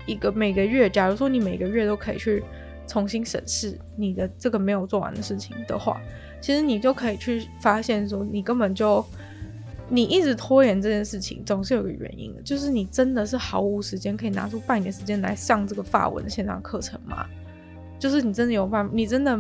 [0.06, 2.42] 一个每个月，假如说你每个月都可以去
[2.86, 6.00] 重新审视你的这个没有做完的事情的话，
[6.40, 9.04] 其实你就可以去发现说，你根本就
[9.88, 17.26] 你一直拖延这件事情，总是有个原因的，就是你真的是毫无时间可以拿出半年时间来上这个发文的线上课程吗？
[17.98, 19.38] 就是你真的有办，你真的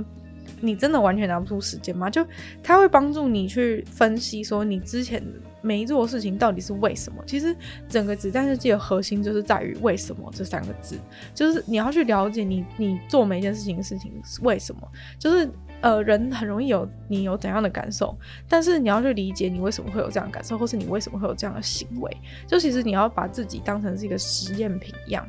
[0.60, 2.08] 你真的完全拿不出时间吗？
[2.10, 2.26] 就
[2.62, 5.22] 他会帮助你去分析说你之前。
[5.64, 7.22] 没做事情到底是为什么？
[7.24, 7.54] 其实
[7.88, 10.98] 整个子弹日记的核心就是在于“为什么”这三个字，
[11.32, 14.82] 就是你要去了解你你做每一件事情的事情是为什么。
[15.20, 15.48] 就是
[15.80, 18.12] 呃，人很容易有你有怎样的感受，
[18.48, 22.16] 但是你要去理解你为什么会有这样的感受，或是你为什么会有这样的行为。
[22.44, 25.24] 就其实你要把自己当成是一个实验品一样，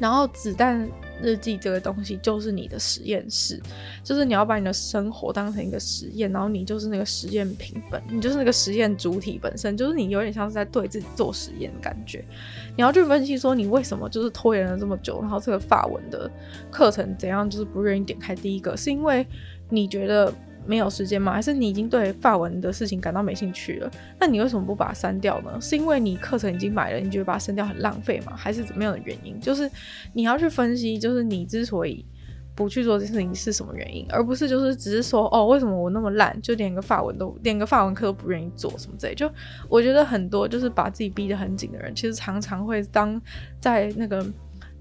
[0.00, 0.88] 然后子弹。
[1.22, 3.60] 日记这个东西就是你的实验室，
[4.02, 12.24] 就是你要把你的生活当成一个实验，然后你就是那个实验品本，你就是那个实验主体本身，就是你有点像是在对自己做实验的感觉。
[12.74, 16.30] 你要去分析说你为什么就是拖延了这么久，然后这个法文的
[16.70, 19.26] 课程怎样就是不愿意点开第一个，是因为
[19.68, 20.32] 你觉得。
[20.70, 21.32] 没有时间吗？
[21.32, 23.90] 还是你已经对法文的事情感到没兴趣了？
[24.20, 25.60] 那你为什么不把它删掉呢？
[25.60, 28.36] 是因为你课程已经买了，你觉得把它删掉很浪费吗？
[28.36, 29.40] 还是怎么样的原因？
[29.40, 29.68] 就是
[30.12, 32.06] 你要去分析，就是你之所以
[32.54, 39.14] 不去做这件事情是什么原因，而不是就是只是说哦，为什么我那么烂，就连个法文都连个法文课都不愿意做什么之类。
[39.16, 39.28] 就
[39.68, 43.20] 我觉得很多就是把自己逼得很紧的人，其实常常会当
[43.58, 44.24] 在那个。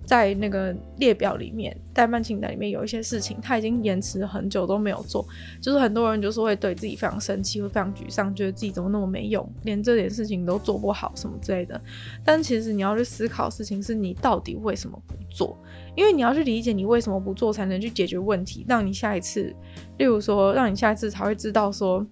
[0.09, 5.23] 在那个列表里面，待办清单里面有一些事情，他已经延迟很久都没有做，
[5.61, 11.79] 就是很多人就是会对自己非常生气，会非常沮丧，觉得自己怎么那么没用，连这点事情都做不好什么之类的。
[12.25, 15.55] 但其实你要去思考事情是你到底为什么不做，
[15.95, 19.55] 因为你要去理解你为什么不做，才能去解决问题，让你下一次，
[19.99, 22.03] 例如说，让你下一次才会知道说，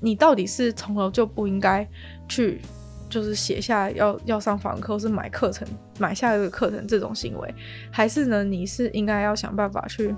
[0.00, 1.86] 你到底是从头就不应该
[2.26, 2.62] 去。
[3.14, 5.64] 就是写下要要上访课，或是买课程，
[6.00, 7.54] 买下一个课程这种行为，
[7.92, 8.42] 还是呢？
[8.42, 10.12] 你是应该要想办法去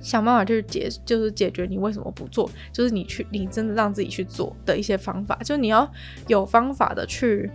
[0.00, 5.88] 想办法去解，就是解决你为什么不做，就是你去你真的让自己去做的一些方法，就你要
[6.26, 7.48] 有方法的去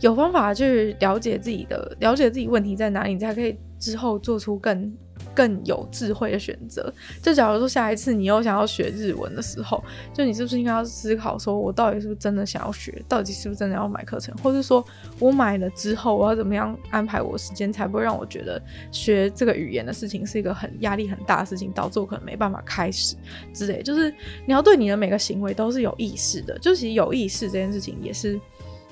[0.00, 4.92] 有方法去了解自己的了解自己问题在哪里，你才可以之后做出更。
[5.34, 6.92] 更有智慧的选择。
[7.22, 13.02] 就假如说下一次你又想要学日文的时候，就你是不是应该要思考说，我到底是不是真的想要学？
[13.08, 14.34] 到底是不是真的要买课程？
[14.42, 14.84] 或是说
[15.18, 23.16] 我买了之后，我要怎么样安排我时间，才不会让我觉得学这个语言的事情是一个很压力很大的事情，导致我可能没办法开始
[23.52, 23.82] 之类。
[23.82, 24.10] 就是
[24.46, 26.58] 你要对你的每个行为都是有意识的。
[26.58, 28.40] 就其实有意识这件事情也是，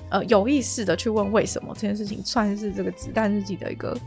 [0.09, 3.97] 呃，有意识的去问为什么这件事情，算是这个子弹日记的一个。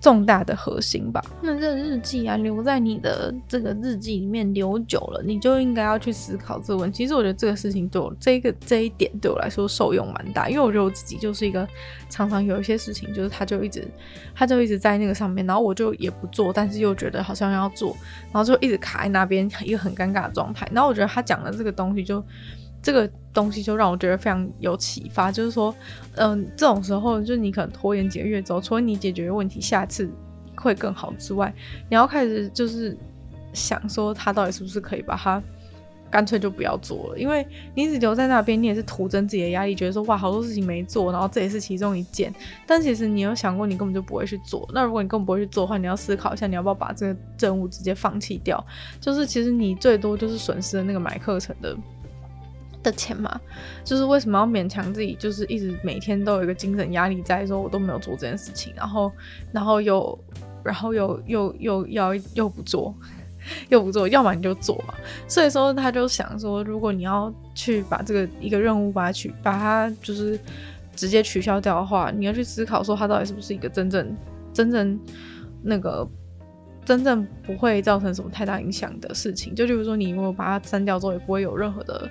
[0.00, 1.22] 重大的核心吧。
[1.42, 6.98] 那这日记啊，留在你的这个日记里面留久了，你就应该要去思考这个问题。
[6.98, 11.66] 其实我觉得这个事情对我这个这一点对我来说受用蛮大，因为我觉得我自己就是一个
[12.08, 13.86] 常常有一些事情，就是他就一直
[14.34, 17.96] 他就一直在那个上面，然后我就也不做，但是又觉得好像要做，
[18.32, 20.68] 然后就一直卡在那边，一个很尴尬的状态。
[20.72, 22.22] 然后我觉得他讲的这个东西就
[22.88, 25.74] 这个东西就让我觉得非常有启发，就是说，
[26.14, 30.10] 嗯、这种时候就你可能拖延几个月之后，除了你解决问题，下次。
[30.60, 31.54] 会更好之外，
[31.88, 32.98] 你要开始就是
[33.52, 35.40] 想说，他到底是不是可以把它
[36.10, 37.16] 干脆就不要做了？
[37.16, 37.46] 因为
[37.76, 42.34] 你一直留在那边，你也是徒增自己的压力，觉得说哇，好多事情没做，然后这也是其中一件。
[42.66, 44.68] 但其实你有想过，你根本就不会去做。
[44.74, 48.66] 那如果你根本不会去做的话，你要思考一下，你要不要把这个任务直接放弃掉？
[49.00, 51.76] 就是其实你最多就是损失了那个买课程的
[52.82, 53.40] 的钱嘛。
[53.84, 59.12] 就是为什么要勉强自己，就是一直每天都有一个精神压力在，说我都没有做这件事情，然后
[59.52, 60.18] 然后又。
[60.64, 62.92] 然后又又又要又不做，
[63.70, 64.92] 又不做，要么你就做嘛。
[65.26, 70.38] 所以说他就想说，如果你要去把这个一个任务把它取，把它就是
[70.94, 74.14] 直接取消掉的话，你要去思考说，它到底是不是一个真正
[74.52, 74.98] 真正
[75.62, 76.06] 那个
[76.84, 79.54] 真正不会造成什么太大影响的事情。
[79.54, 82.06] 就比如说，你如果把它删掉之后，也不会有任何的。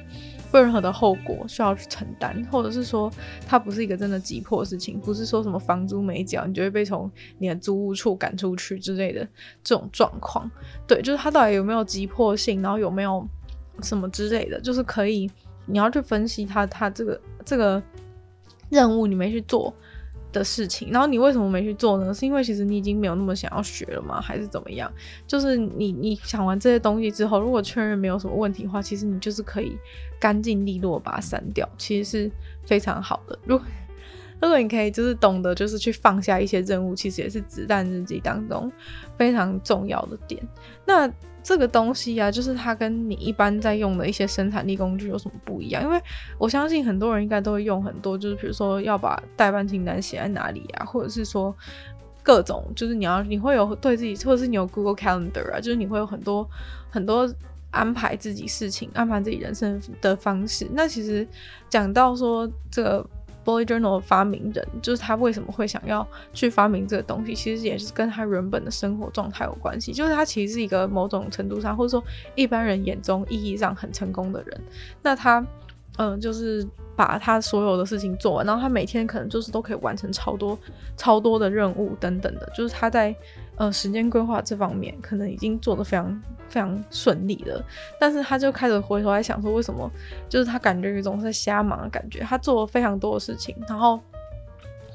[0.53, 3.11] 任何的后果需要去承担，或者是说
[3.45, 9.27] 它不是一个真的急迫事情，不是说什么房租没缴，你就会被从你的租屋处赶出去之类的
[9.63, 10.49] 这种状况。
[10.87, 13.27] 对，就是它到底有没有急迫性，然后有没有
[13.81, 15.29] 什么之类的，就是可以
[15.65, 17.81] 你要去分析它，它这个这个
[18.69, 19.73] 任务你没去做
[20.31, 22.13] 的事情，然后你为什么没去做呢？
[22.13, 24.21] 是因为其实你已经没有那么想要学了吗？
[24.21, 24.91] 还是怎么样？
[25.25, 29.77] 就是你你想完这些东西之后，如果确认没有什么问题的话，其实你就是可以
[30.19, 32.31] 干净利落把它删掉，其实是
[32.65, 33.37] 非常好的。
[33.45, 33.59] 如
[34.39, 38.71] 如果你可以就是懂得就是去放下一些任务，其实也是子弹日记当中
[39.17, 40.41] 非常重要的点。
[40.85, 45.81] 那这个东西啊，就是它跟你一般在用的一些生产力工具有什么不一样？
[45.81, 45.99] 因为
[46.37, 51.55] 我相信很多人应该都会用很多，就是比如说要把代办清单写在哪里啊，或者是说
[52.21, 56.47] 各种，就是你要你会有对自己，或者是你有 Google Calendar 啊，就是你会有很多
[56.89, 57.33] 很多
[57.71, 60.67] 安排自己事情、安排自己人生的方式。
[60.73, 61.27] 那其实
[61.69, 63.09] 讲到说这个。
[63.47, 69.93] Bullet Journal 的发明人，就是他为什么会想要去发明这个东西，其实也是跟他原本的生活状态有关系。
[69.93, 72.03] 就是他其实是一个某种程度上，或者说
[72.35, 74.61] 一般人眼中意义上很成功的人。
[75.01, 75.41] 那他，
[75.95, 80.59] 嗯、就是把他所有的事情做完，然后他每天可能就是都可以完成超多、
[80.97, 82.51] 超多的任务等等的。
[82.53, 83.15] 就是他在。
[83.57, 87.59] 呃，时间规划这方面可能已经做得非常非常顺利了，
[87.99, 89.91] 但是他就开始回头来想说，为什么
[90.29, 92.19] 就是他感觉有一种在瞎忙的感觉？
[92.19, 93.99] 他做了非常多的事情，然后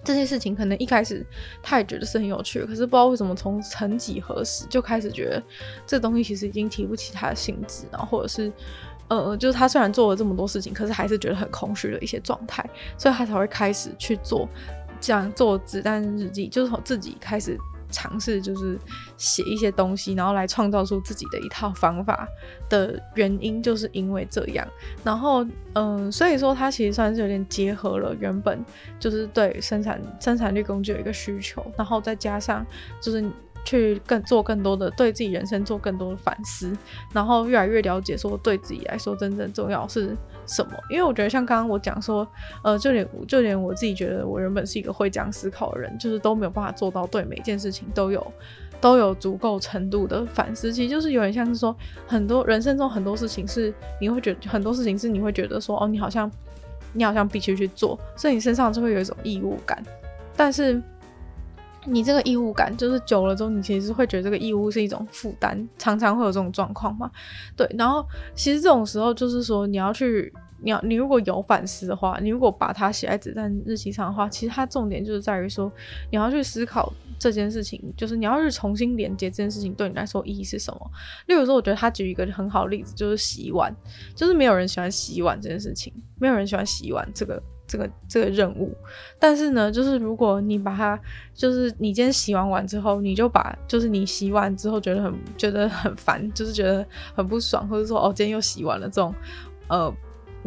[0.04, 1.26] 这些事情可能一开始
[1.60, 5.42] 他也觉得是很有趣，可是不知道为什么从曾几何时就开始觉得
[5.84, 8.52] 这东西其实已经提不起他的兴致，然后或者是
[9.08, 12.64] 呃，就是他虽然做了这么多事情，可是还是觉得很空虚的一些状态，
[12.96, 14.48] 所以他才会开始去做
[15.00, 17.58] 这样做子弹日记，就是从自己开始。
[17.92, 18.76] 尝试就是
[19.16, 22.26] 写一些东西，然后来创造出自己的一套方法
[22.68, 24.66] 的原因，就是因为这样。
[25.04, 28.64] 然后，嗯，所以说它其实算是有点结合了原本
[28.98, 32.66] 就是对生产生产力工具有一个需求，然后再加上
[33.00, 33.24] 就是。
[33.64, 36.76] 去更做更多的对自己人生做更多的反思，
[37.12, 40.72] 然后越来越了解说对自己来说真正重要是什么。
[40.90, 42.26] 因为我觉得像刚刚我讲说，
[42.64, 48.26] 呃，就连就连我自己觉得我原本是一个会这样思考的人，就是都没有办法做到对每件事情都有
[48.80, 50.72] 都有足够程度的反思。
[50.72, 51.74] 其实就是有点像是说，
[52.06, 56.30] 很多人生中很多事情是你会觉得很多事情是你会觉得说，哦，你好像
[56.92, 59.80] 你好像必须去做，所以你身上就会有一种义务感，
[60.36, 60.82] 但是。
[61.84, 67.10] 你这个义务感，就是久了之后，你其实会觉得这个义务是一种负担，常常会有这种状况嘛。
[67.56, 75.70] 对，然后其实这种时候就是说，你要去，你要你如果有反思的话，你如果把它写在子弹日记上的话，其实它重点就是在于说，
[76.10, 80.90] 你要去思考这件事情，就是你要去重新连接这件事情对你来说意义是什么。
[81.26, 83.74] 例如说，我觉得他举一个很好的例子，就是洗碗，
[84.14, 87.42] 就是没有人喜欢洗碗这件事情，没有人喜欢洗碗这个。
[87.72, 88.70] 这个这个任务，
[89.18, 91.00] 但是呢，就是如果你把它，
[91.32, 99.14] 就是你今天洗完碗之后，你就把，就是你洗完之后觉得很觉得很烦，就是觉得很不爽，或者说哦，今天又洗完了这种，
[99.68, 99.90] 呃，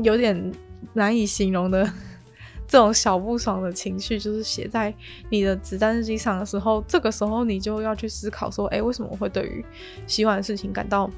[0.04, 0.54] 有点
[0.94, 1.84] 难以形容的
[2.68, 4.94] 这种小不爽的情绪，就是写在
[5.32, 9.66] 你的子弹日记上的时候，这个时候你就要去思考说，哎，为什么我会对于
[10.06, 11.10] 洗碗的事情感到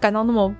[0.00, 0.52] 感到那么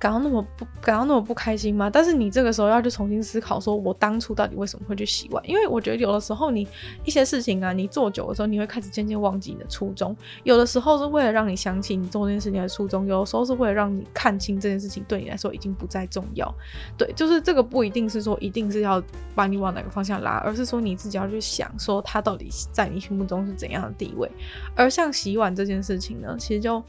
[0.00, 1.90] 感到那么不感到那么不开心吗？
[1.90, 5.46] 但是你这个时候要去重新思考，说我当初到底为什么会去洗碗？
[5.46, 6.66] 因为我觉得有的时候你
[7.04, 10.16] 一些事情啊，你做久的时候，你会开始渐渐忘记你的初衷。
[10.42, 16.50] 有的时候是为了让你想起你做这件事情的初衷，有的时候是为了让你看清这件事情对你来说已经不再重要。
[16.96, 19.02] 对，就是这个不一定是说一定是要
[19.34, 24.26] 把你往哪个方向拉，而是说你自己要去想，说它到底在你心目中是怎样的地位。
[24.74, 26.82] 而像洗碗这件事情呢，其实就。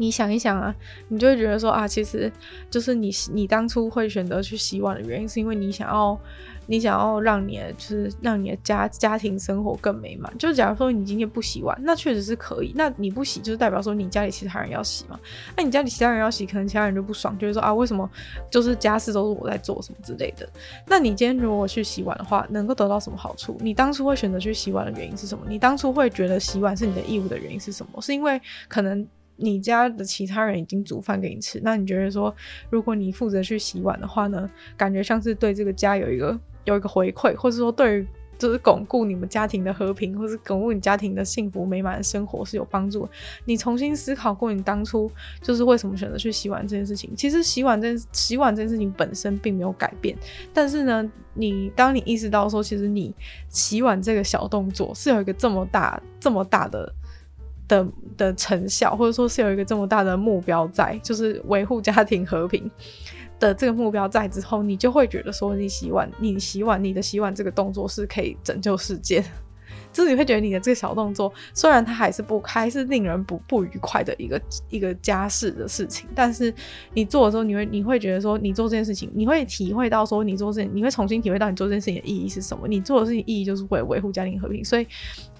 [0.00, 0.74] 你想一想啊，
[1.08, 2.32] 你就会觉得说啊，其实
[2.70, 6.18] 就是你你当初会选择去洗碗的原因，是因为你想要
[6.64, 10.32] 你想要让你的就是让你的家家庭生活更美满。
[10.38, 12.72] 就假如说你今天不洗碗，那确实是可以。
[12.74, 15.20] 那你不洗，就是代表说你家里其他人要洗嘛？
[15.54, 18.08] 那你家里其他人要洗，可能其他人就不爽，就是说啊，为什么
[18.50, 20.48] 就是家事都是我在做什么之类的？
[20.86, 23.58] 那你今天如果去洗碗的话，能够得到什么好处？
[23.60, 25.44] 你当初会选择去洗碗的原因是什么？
[25.46, 28.00] 你当初会觉得洗碗是你的义务的原因是什么？
[28.00, 29.06] 是因为可能。
[29.40, 32.34] 你家的其他人已经煮饭给你吃，那你觉得说，
[32.68, 38.06] 如果你负责去洗碗的话呢，感觉像是对这个家有一个有一个回馈，或者说对于
[38.38, 43.08] 就是巩固你们家庭的和平，或是巩固你家庭的幸福美满的生活是有帮助。
[43.44, 45.10] 你重新思考过你当初
[45.42, 50.16] 就是为什么选择去洗碗这件事情，其实洗碗这洗碗这件事情本身并没有改变，
[50.52, 53.14] 但是呢，你当你意识到说，其实你
[53.48, 56.92] 洗碗这个小动作是有一个这么大这么大的。
[57.70, 62.68] 的的成效，或者说是有一个这么大的目标在，就是维护家庭和平
[63.38, 69.24] 的这个目标在之后，你就会觉得说，你洗碗，你洗碗，你的洗碗这个动作是可以拯救世界。
[69.92, 76.54] 就是你会觉得你的这个小动作，虽然它还是不还是令人不不愉快的一个一个家事的事情，但是
[76.94, 82.68] 你做的时候，你会你会觉得说，你做这件事情，你会体会到说，你做这件，你会重新体会到你做这件事情的意义是什么。
[82.68, 84.86] 你做的事情意义就是为维护家庭和平，所以，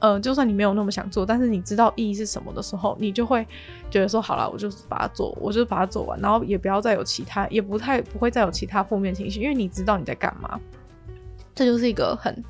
[0.00, 3.46] 呃，就算你没有那么想做，但是你知道意义是什么的时候，你就会
[3.88, 10.58] 觉得说，好了，我就是把它做，我就是把它做完，然后也不要再有其他，也不太不会再有其他负面情绪，因为你知道你在干嘛。
[11.54, 12.44] 这就是一个很。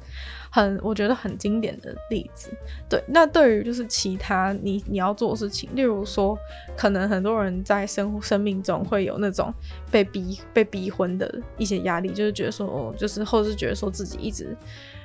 [0.50, 2.50] 很，我觉得很经典的例子。
[2.88, 6.36] 对，那对于就是其他你你要做的事情，例如说，
[6.76, 9.52] 可能很多人在生生命中会有那种
[9.90, 14.56] 被逼被逼婚的一些压力，就是觉得说，就是或是觉得说自己一直。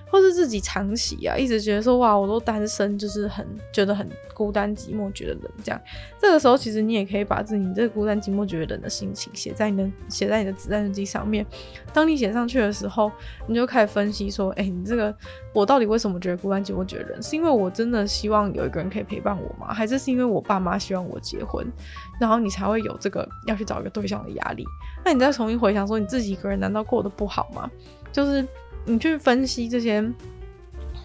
[0.10, 5.82] 或是自己长期啊，一直觉得说哇，我都单身，就是很觉得很孤单寂寞，觉得冷这样。
[6.20, 11.46] 这个时候，其实你也可以把自己这个孤单寂寞、觉得冷的心情写在你的写在你的子弹日记上面。
[11.92, 13.12] 当你写上去的时候，
[13.48, 15.14] 你就开始分析说，哎、你这个
[15.54, 17.22] 我到底为什么觉得孤单寂寞、觉得冷？
[17.22, 19.74] 是因为我真的希望有一个人可以陪伴我吗？
[19.74, 21.66] 还是是因为我爸妈希望我结婚，
[22.20, 24.66] 然后你才会有这个要去找一个对象的压力？
[25.04, 27.70] 那你再重新回想说，你自己一个人难道过得不好吗？
[28.12, 28.46] 就是。
[28.86, 30.04] 你去分析这些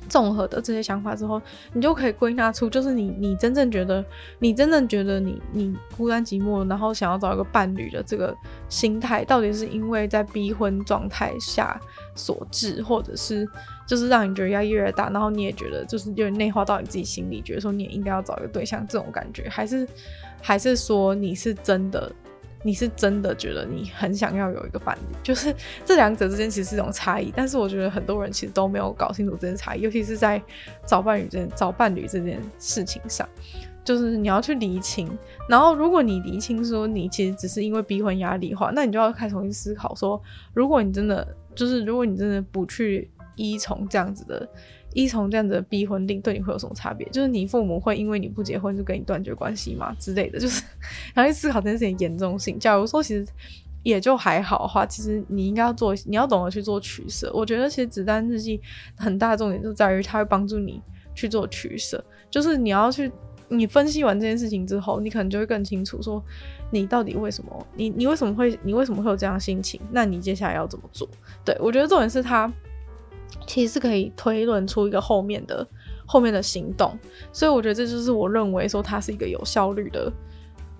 [0.08, 1.40] 综合的这些想法之后，
[1.72, 4.04] 你就可以归纳出，就是你你真正觉得，
[4.40, 8.36] 你真正觉得你你孤单寂寞，然后想要找一个伴侣的这个
[8.68, 11.80] 心态，到底是因为在逼婚状态下
[12.16, 13.48] 所致，或者是
[13.86, 19.86] 就是让你觉得压力越大，然后你也觉得就是有点内化到你自己心里，觉得说你也应该要找一个对象这种感觉，还是
[20.42, 22.10] 还是说你是真的？
[22.62, 25.54] 你是真的觉得你很想要有一个伴侣，就是
[25.84, 30.42] 这两者之间其实是一种差异，但是我觉得很多人其实都没有搞清楚这件差异，尤其是在
[30.84, 33.26] 找伴侣这找伴侣这件事情上，
[33.82, 35.08] 就是你要去厘清。
[35.48, 40.20] 然后如果你厘清说你其实只是因为逼婚压力的话，那你就要开始重新思考说，
[40.52, 44.48] 如果你真的就是如果你真的不去依从这样子的。
[44.92, 47.08] 依从这样子的逼婚令对你会有什么差别？
[47.10, 49.94] 就是你父母会因为你不结婚就跟你断绝关系吗？
[50.00, 50.64] 之类的，就是
[51.14, 52.58] 然后去思考这件事情严重性。
[52.58, 53.24] 假如说其实
[53.84, 57.30] 也就还好的话，其实你应该要做，你要懂得去做取舍。
[57.32, 58.60] 我觉得其实子弹日记
[58.96, 60.82] 很大的重点就在于它会帮助你
[61.14, 63.10] 去做取舍，就是你要去
[63.48, 66.20] 你分析完这件事情之后，你可能就会更清楚说
[66.70, 69.80] 你到底为什么你你为什么会你为什么会有这样的心情？
[69.92, 71.08] 那你接下来要怎么做？
[71.44, 72.52] 对，我觉得重点是它。
[73.46, 75.66] 其实是可以推论出一个后面的
[76.06, 76.96] 后面的行动，
[77.32, 80.12] 所以我觉得这就是我认为说它是一个有效率的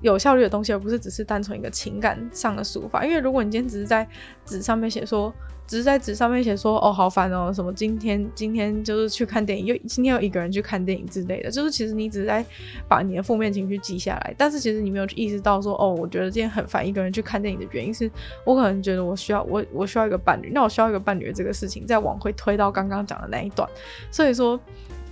[0.01, 3.05] 有效率的东西，而不是只是单纯一个情感上的抒发。
[3.05, 4.07] 因为如果你今天只是在
[4.44, 5.32] 纸上面写说。
[5.66, 12.44] 只是在纸上面写说哦，好烦哦，什么今天今天就是去看电影，又今天有一个人去看电影之类的，就是其实你只是在
[12.88, 18.11] 把你的负面情绪记下来，但是其实你没有意识到说哦，我觉得今天很烦，一个人去看电影的原因是
[18.44, 23.68] 我可能觉得我需要我我需要一个伴侣，那我需要一个伴侣的这个事情再往回推到刚刚讲的那一段，
[24.11, 24.59] 所以说，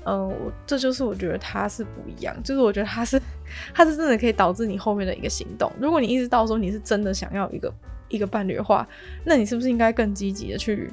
[0.09, 3.21] 嗯、我，这就是我觉得它是不一样，就是我觉得它是
[3.75, 7.73] 它是真的可以导致你后面的一个行动，如果你意识到说你是真的想要一个。
[8.11, 8.89] 一个伴侣的话，
[9.23, 10.91] 那你是不是应该更积极的去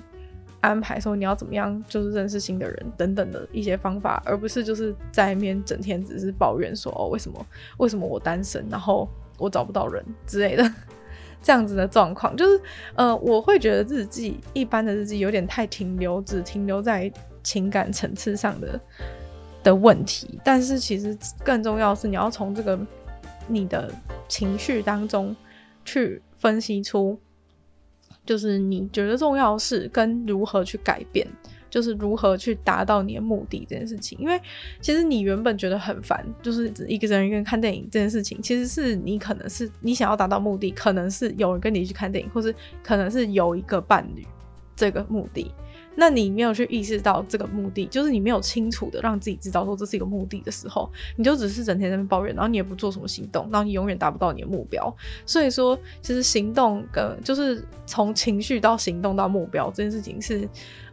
[0.60, 7.46] 安排说你要怎么样，就是认识新的人等等的一些方法，而不是就是在那边整天只是抱怨说哦，为什么
[7.78, 9.08] 为什么我单身，然后
[9.38, 10.74] 我找不到人之类的。
[11.42, 12.60] 这样子的状况，就是
[12.96, 17.10] 呃，我会觉得日记一般的日记有点太停留，只停留在
[17.46, 18.78] 情感层次上的
[19.64, 20.38] 的问题。
[20.44, 22.78] 但是其实更重要的是，你要从这个
[23.48, 23.90] 你的
[24.28, 25.34] 情绪当中
[25.86, 27.18] 去分析出，
[28.26, 31.26] 就是你觉得重要是跟如何去改变。
[31.68, 34.40] 就是如何去达到你的目的这件事情，因为
[34.80, 44.26] 其实你原本觉得很烦，就是一个人一个人看电影这件事情，其实是你可能是你想要达到目的，可能是有人跟你去看电影，或是可能是有一个伴侣
[44.74, 45.52] 这个目的。
[45.96, 54.96] 那你没有去意识到这个目的，就是你没有清楚的让自己知道说这是一个目的的时候，你就只是整天在抱怨，然后你也不做什么行动，然后你永远达不到你的目标。
[55.26, 60.48] 所以说，其实行动跟就是从情绪到行动到目标这件事情是。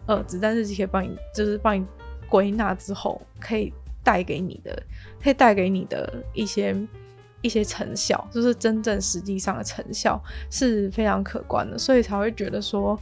[0.04, 1.86] 呃，子弹日记可以帮你，就是帮你
[2.28, 3.72] 归纳之后，可以
[4.02, 4.82] 带给你的，
[5.22, 6.76] 可以带给你的一些
[7.40, 12.98] 一些成效，就是真正实际上的成效是非常可观的，所以才会觉得说，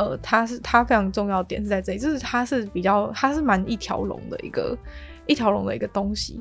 [0.00, 4.74] 呃，它是它非常重要的点是在这里，就是它是比较，它是蛮一条龙的一个
[5.26, 6.40] 一条龙的一个东西。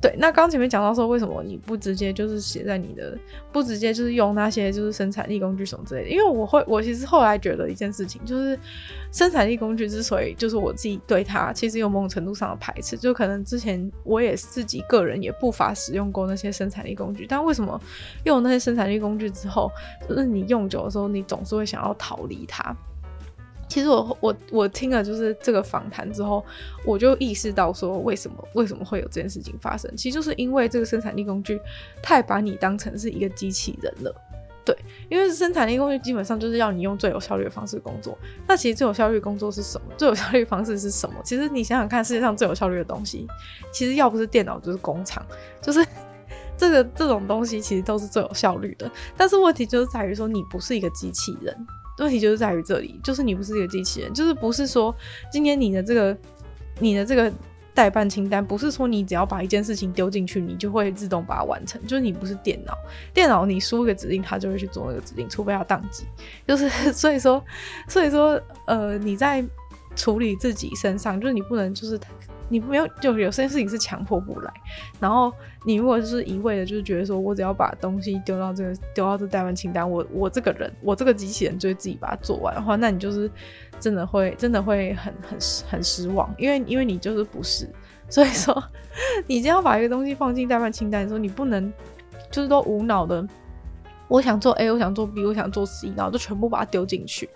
[0.00, 3.18] 对，那刚前面讲到说，为什么你不直接就是写在你的，
[3.50, 6.08] 不直接就是用那些就是生产力工具什么之类的？
[6.10, 8.56] 因为我会，我其实后来觉得一件事情，就是
[9.10, 17.80] 生产力工具之所以就是我自己对它其实有某种程度上的排斥，就可能之前我也自己个人也不乏使用过那些生产力工具，但为什么
[18.22, 19.68] 用那些生产力工具之后，
[20.08, 22.76] 就是你用久的时候，你总是会想要逃离它。
[23.68, 26.44] 其实我我我听了就是这个访谈之后，
[26.84, 29.94] 我就意识到说，为什么为什么会有这件事情发生？
[29.96, 31.60] 其实就是因为这个生产力工具
[32.02, 34.14] 太把你当成是一个机器人了。
[34.64, 34.76] 对，
[35.08, 38.18] 因为生产力工具基本上就是要你用最有效率的方式工作。
[38.46, 39.86] 那其实最有效率工作是什么？
[39.96, 41.14] 最有效率方式是什么？
[41.24, 43.26] 其实你想想看，世界上最有效率的东西，
[43.72, 45.24] 其实要不是电脑就是工厂，
[45.62, 45.82] 就是
[46.54, 48.90] 这个这种东西其实都是最有效率的。
[49.16, 51.56] 但是问题就是在于说，你不是一个机器人。
[51.98, 54.94] 问题就是在于这里，就是你不是一个机器人，就是不是说
[55.30, 56.16] 今天你的这个
[56.78, 57.32] 你的这个
[57.74, 61.80] 代办清单，不是说你只要把一件事情丢进去，你就会自动把它完成。
[61.86, 62.76] 就是你不是电脑，
[63.12, 66.04] 电脑你输一个指令，它就会去做那个指令，除非它宕机。
[66.46, 67.44] 就是 所以说，
[67.88, 69.44] 所以说，呃，你在
[69.94, 71.98] 处理自己身上，就是你不能就是。
[72.48, 74.52] 你没有，就有些事情是强迫不来。
[74.98, 75.32] 然后
[75.64, 83.30] 你如果是一味的，就是觉得说我只要把东西丢到这个丢到这代办清单，我我这个人我这个机器人就会自己把它做完的话，那你就是
[83.78, 85.38] 真的会真的会很很
[85.68, 87.68] 很失望，因为因为你就是不是。
[88.10, 88.64] 所以说，
[89.28, 91.70] 你只要把一个东西放进代办清单的时候，你不能
[92.30, 93.22] 就是都无脑的，
[94.08, 97.28] 我想做 A，我想做 B，我想做 C，然后就全部把它丢进去。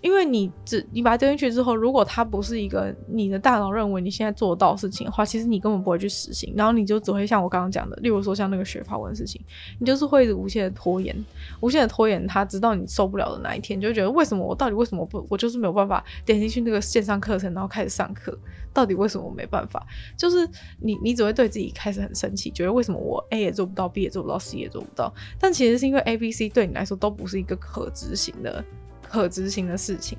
[0.00, 9.40] 因为你只你把它丢进去之后，如果它不是一个你的大脑认为你现在做得到的事情的话，其实你根本不会去实行，然后你就只会像我刚刚讲的，例如说像那个学法文的事情，
[9.78, 11.14] 你就是会无限的拖延，
[11.60, 18.38] 无限的拖延它，直到你受不了的那一天，就觉得为什么我到底为什么不，我就是没有办法点进去那个线上课程，然后开始上课，
[18.72, 19.84] 到底为什么我没办法？
[20.16, 20.48] 就是
[20.80, 28.64] 你你只会对自己开始很生气，觉得为什么我 A 也做不到，B 也做不到，C 也做不到，但其实是因为 A、B、C 对你来说都不是一个可执行的。
[29.08, 30.18] 可执行的事情，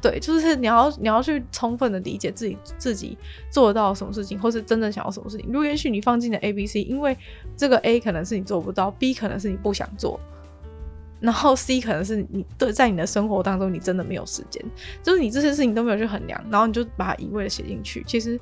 [0.00, 3.18] 对，就是你要你要去充分的理解自己自己
[3.50, 5.46] 做到什么事情，或是真正想要什么事情。
[5.46, 7.16] 如果也许你放进了 A、B、C，因为
[7.56, 10.20] 这个 A 可能是你做不到，B 可能是你不想做，
[11.20, 14.64] 然后 C 可能是你对在你的生活当中你真的没有时间，
[15.02, 18.38] 就是你这些事情都没有去衡量，然后你就把它一味的写进去，其实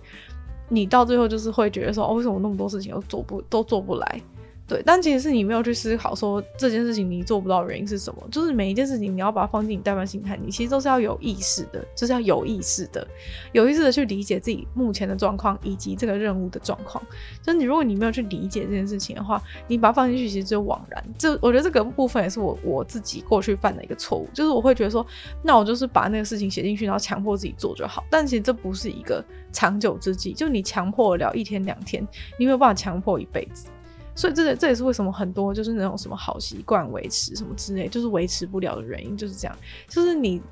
[0.68, 4.20] 你到最后就是会觉得说，哦，为什么那么多事情都做不都做不来？
[4.69, 8.21] 对，但其实是你没有去思考说这件事情你做不到的原因是什么。
[8.33, 13.07] 就是每一件事情你要把它放进你待办心态，你其实都是要有意识的，就是要有意识的、
[13.53, 17.01] 有意识的去理解自己目前的状况以及这个任务的状况。
[17.43, 21.05] 就是你如果你没有去理解这件事情的话，你把它放进去其实就枉然。
[21.17, 25.07] 这我觉得这个部分也是我我自己过去犯的一个错误，就是我会觉得说，
[25.45, 28.05] 那我就是把那个事情写进去，然后强迫自己做就好。
[28.11, 32.05] 但其实这不是一个长久之计，就你强迫了一天两天，
[32.37, 33.69] 你没有办法强迫一辈子。
[34.17, 39.57] 所以这这也是为什么很多就是那种什么好习惯维持什么之类，就是维持不了的原因，就是这样，
[39.89, 40.43] 就是你。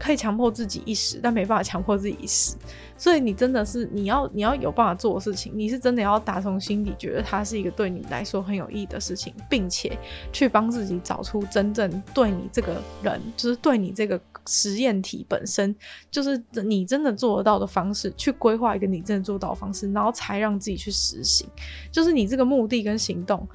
[0.00, 2.54] 可以强迫自己一时，但没办法强迫自己一时。
[2.96, 9.98] 所以你真的是你要你要有办法做的事情，你是真的要打从心底觉得它是一个对你来说很有意义的事情，并且
[10.32, 14.16] 去帮自己找出真正对你这个人，就是对你这个
[14.48, 15.74] 实验体本身，
[16.10, 21.46] 就是你真的做得到的方式，去规划一个你真的做到的方式，然后才让自己去实行。
[21.92, 23.46] 就是你这个目的跟行动。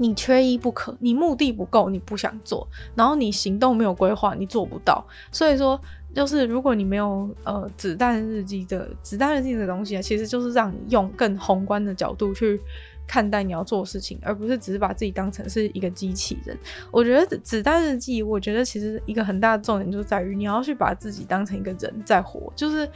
[0.00, 2.64] 你缺一不可，你目的不够，你不想做，
[2.94, 5.04] 然后你行动没有规划，你做不到。
[5.32, 5.80] 所以说，
[6.14, 12.60] 就是如果你没有呃子弹日记的子弹日记的东西啊，其实就是让你用更宏观的角度去
[13.08, 16.56] 看待你要做的事情，而不是只是把自己当成是一个机器人。
[16.92, 22.52] 我觉得子弹日记，我觉得其实一个很大的重点就在于你要去把自己当成一个人在活。
[22.54, 22.88] 就是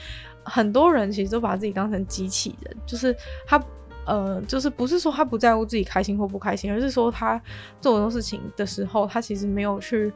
[0.44, 3.60] 很多人其实都把自己当成机器人，就是他
[4.04, 7.40] 呃，就是不是说他不在乎自己开心或不开心，而是说他
[7.80, 10.12] 做很多事情的时候，他其实没有去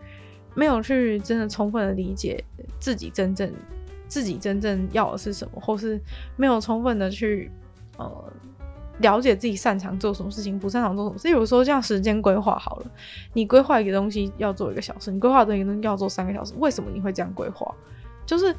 [0.54, 2.44] 没有去真的充分的理解
[2.78, 3.52] 自己真正。
[4.08, 6.00] 自己真正要的是什么，或是
[6.36, 7.50] 没有充分的去
[7.96, 8.32] 呃
[8.98, 11.28] 了解自己擅长做什么事情，不擅长做什么事。
[11.28, 12.86] 有时候这样时间规划好了，
[13.32, 17.74] 你规划一个东西要做一个小时，你规划的一个东西要做三个小时，为什么你会这样规划？
[18.24, 18.52] 就是，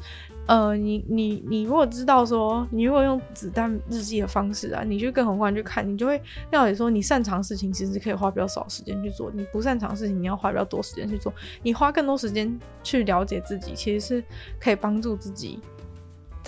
[0.46, 6.16] 呃，你你你如果知道说，你如果用子弹日记的方式啊，你就更宏观去看，你就会
[6.52, 11.30] 了解说，你擅长事情其实可以花比较少时间去做，你不擅长事情你要花比较多时间去做，
[11.62, 14.24] 你花更多时间去了解自己，其实是
[14.58, 15.60] 可以帮助自己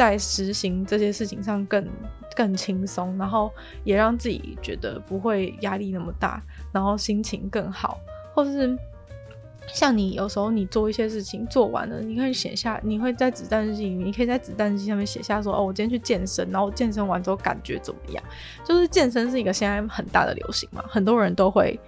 [0.00, 1.86] 在实行这些事情上更
[2.34, 3.52] 更轻松，然后
[3.84, 6.42] 也让自己觉得不会压力那么大，
[6.72, 8.00] 然后心情更好，
[8.34, 8.78] 或是。
[9.72, 18.24] 像你有时候你做一些事情做完了，你可以写下，你会在子弹日记里面，你可以在子弹日记上面写下说，哦，我今天去健身，然后健身完之后感觉怎么样？
[18.64, 21.78] 就是健身是一个现在很大的流行嘛，很多人都会，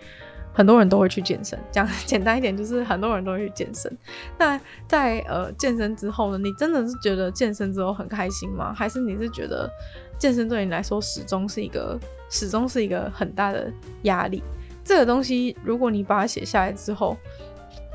[0.52, 1.58] 很多人都会去健身。
[1.70, 3.90] 讲简单一点，就是很多人都会去健身。
[4.38, 8.72] 那在呃健身之后呢，你真的是觉得健身之后很开心吗？
[8.74, 9.70] 还是你是觉得
[10.18, 11.98] 健身对你来说始终是一个
[12.28, 13.72] 始终是一个很大的
[14.02, 14.42] 压力？
[14.84, 17.16] 这个东西，如果你把它写下来之后。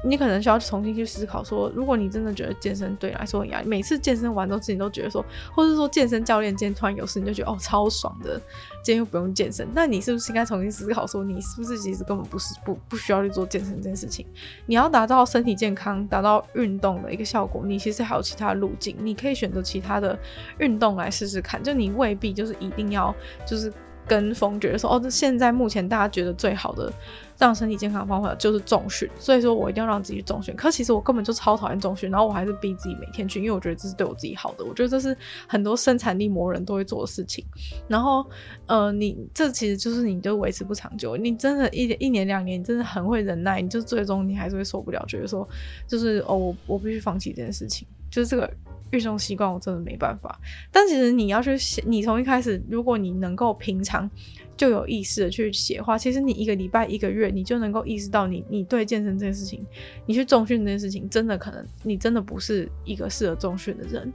[0.07, 8.39] 你可能需要重新去思考说，如果你真的觉得健身对你来说很压力，每次健身完之后自己都觉得说，或者说健身教练今天突然有事，你就觉得哦超爽的，
[8.83, 14.25] 今天又不用健身，那你是不是应该重新思考说，你是不是其实根本不是不不需要去做健身这件事情？
[14.65, 20.17] 你要达到身体健康、达到运动的一个效果，你其实还有其他路径，你可以选择其他的
[20.59, 23.13] 运动来试试看，就你未必就是一定要
[23.45, 23.71] 就是
[24.07, 26.91] 跟风觉得说，哦，这现在目前大家觉得最好的。
[27.39, 30.55] 让身体健康的方法就是重训，所以说我一定要让自己去重训。
[30.55, 34.65] 可其实我根本就超讨厌重训，然后我还是逼自己每天去，因为我觉得这是对我自己好的。
[34.65, 35.15] 我觉得这是
[35.47, 37.45] 很多生产力魔人都会做的事情。
[37.87, 38.25] 然后，
[38.65, 41.15] 呃，你这其实就是你就维持不长久。
[41.15, 45.47] 你真的一，一一年两年，你真的很会忍耐，你就最终你还是会受不了，觉得说
[45.87, 48.51] 就是哦，我我必须放弃这件事情，就是这个
[48.91, 50.39] 运动习惯我真的没办法。
[50.71, 54.09] 但其实你要去写，你从一开始，如果你能够平常。
[54.57, 59.63] 就有意识的去写话，其实你一个礼拜、一个月，你就能够意识到你你对健身这件事情，
[60.07, 64.11] 你去重训这件事情，真的可能你真的不是一个适合重训的人，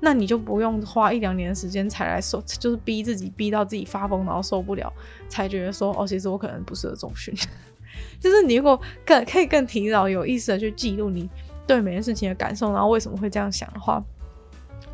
[0.00, 4.90] 那你就不用花一两年的时间才来受，就是逼自己逼到自己发疯，然后受不了，
[5.28, 7.34] 才觉得说哦，其实我可能不适合重训。
[8.18, 11.28] 就是你如果更可以更提早有意识的去记录你
[11.66, 14.02] 对每件事情的感受，然后为什么会这样想的话，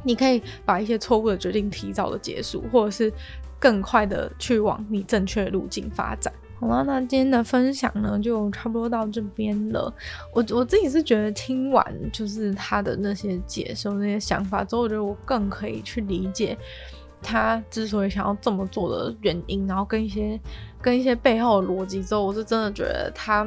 [0.03, 3.13] 你可以把一些错误的决定提早的结束，或者是。
[3.61, 6.33] 更快的去往你正确的路径发展。
[6.61, 9.93] 好了，那今天的分享呢，就差不多到这边了。
[10.33, 16.57] 我我自己是觉得听完就是他的那些解说、那些想法之后，我觉得我更可以去理解
[17.21, 20.39] 他之所以想要这么做的原因，然后跟一些
[20.81, 23.45] 跟一些背后的逻辑之后，我是真的觉得他。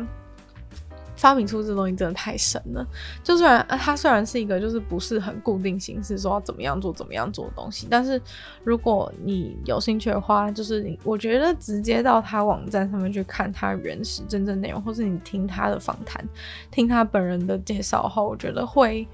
[1.21, 2.83] 发明出这东西真的太神了，
[3.23, 8.19] 就虽然它虽然是一个就是不是很固定形式，说要怎么样做怎么样做的东西，但是
[8.63, 16.27] 如果你有兴趣的话，就是你我觉得直接到他网站上面去看他原始真正内容，或是你听他的访谈，
[16.71, 19.07] 听他本人的介绍后，我觉得会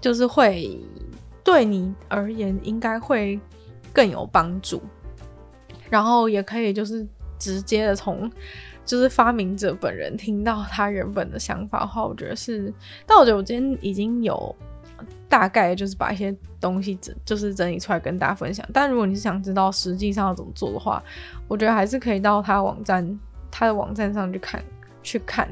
[0.00, 0.80] 就是会
[1.44, 3.38] 对你而言应该会
[3.92, 4.80] 更有帮助，
[5.90, 7.06] 然后也可以就是
[7.38, 8.32] 直接的从。
[8.84, 12.72] 就是发明者本人听到他原本的想法的话，我觉得是。
[13.06, 14.54] 但我觉得我今天已经有
[15.28, 18.64] 大概就是把一些东西整就是整理出来跟大家分享。
[18.72, 21.02] 但如果你是想知道实际上要怎么做的话，
[21.48, 23.18] 我觉得还是可以到他网站
[23.50, 24.62] 他的网站上去看
[25.02, 25.48] 去看，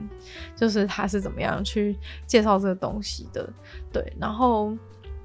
[0.54, 3.48] 就是他是怎么样去介绍这个东西的。
[3.90, 4.76] 对，然后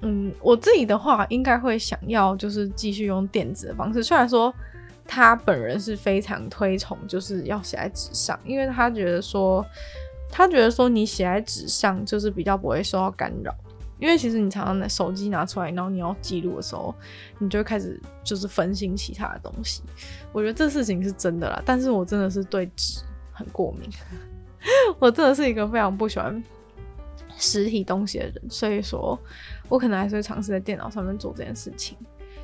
[0.01, 4.53] 嗯，我自己的话应该会想要就是继续用电子的方式，虽然说。
[5.07, 9.65] 他本人是非常推崇，就是要写在纸上，因为他觉得说，
[10.29, 13.55] 他觉得说你写在纸上就是比较不会受到干扰，
[13.99, 16.93] 因为其实你常常拿手机拿出来，然后你要记录的时候，
[17.39, 19.81] 你就会开始就是分心其他的东西。
[20.33, 22.99] 我觉得这事情是真的啦，但是我真的是对纸
[23.31, 23.89] 很过敏，
[24.99, 26.43] 我真的是一个非常不喜欢
[27.37, 29.17] 实体东西的人，所以说
[29.69, 31.97] 我可能还是会尝试在电脑上面做这件事情。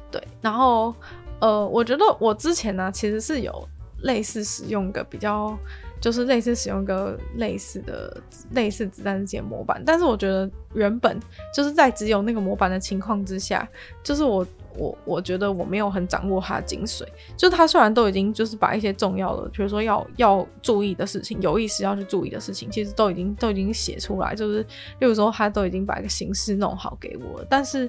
[0.10, 0.96] 对，然后。
[1.40, 3.68] 呃，我觉得我之前呢，其实是有
[4.04, 5.58] 类似使用个比较，
[6.00, 8.22] 就是类似使用个类似的
[8.52, 11.20] 类似子弹之模板，但是我觉得原本
[11.54, 13.68] 就是在只有那个模板的情况之下，
[14.04, 14.46] 就是我。
[14.76, 17.04] 我我觉得我没有很掌握它的精髓，
[17.38, 24.64] 就是他虽然都已经就是把一些重要的，比如说要要注意的事情，有意识要去注意的事情，其实都已经都已经写出来，就是
[24.98, 27.88] 例如说他都已经把一个形式弄好给我了，但是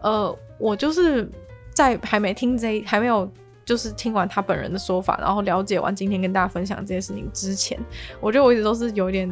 [0.00, 1.28] 呃，我就是
[1.72, 3.30] 在还没听这还没有
[3.64, 7.78] 就是听完他本人的说法，然后了解完今天跟大家分享这件事情之前，
[8.20, 9.30] 我觉得我一直都是有点。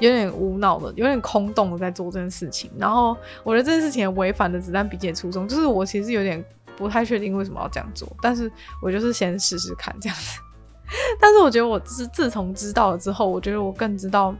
[0.00, 2.70] 有点无脑的，有点空洞的在做这件事情。
[2.78, 6.44] 然后我觉得这件事情违反了子弹笔记的初衷，就是我其实有点
[6.76, 8.48] 不太确定为什么要这样做，但是
[8.80, 10.38] 我就是先试试看这样子。
[11.20, 14.32] 但是我觉得我是自从知道了之后，我觉得我更知道，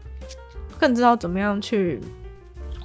[0.78, 2.00] 更知道怎么样去。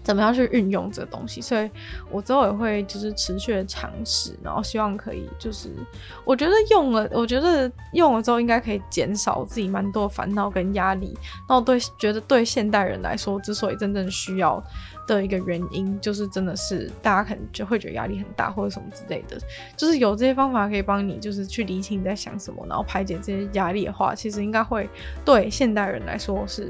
[0.03, 1.41] 怎么样去运用这个东西？
[1.41, 1.69] 所以
[2.11, 5.69] 我之后也会就是持续的尝试，然后希望可以就是，
[6.25, 11.17] 我觉得用了，我觉得用了之后应该可以减少自己蛮多烦恼跟压力。
[11.47, 14.61] 那我对，觉得对现代人来说，之所以真正需要
[15.07, 19.37] 的一个原因，就是真的是大家可能就会觉得压力很大或者什么之类的，
[19.77, 24.89] 就是有这些方法可以帮你，就是去理清你在想什么，然后排解这些压力的话，其实应该会
[25.23, 26.69] 对现代人来说是。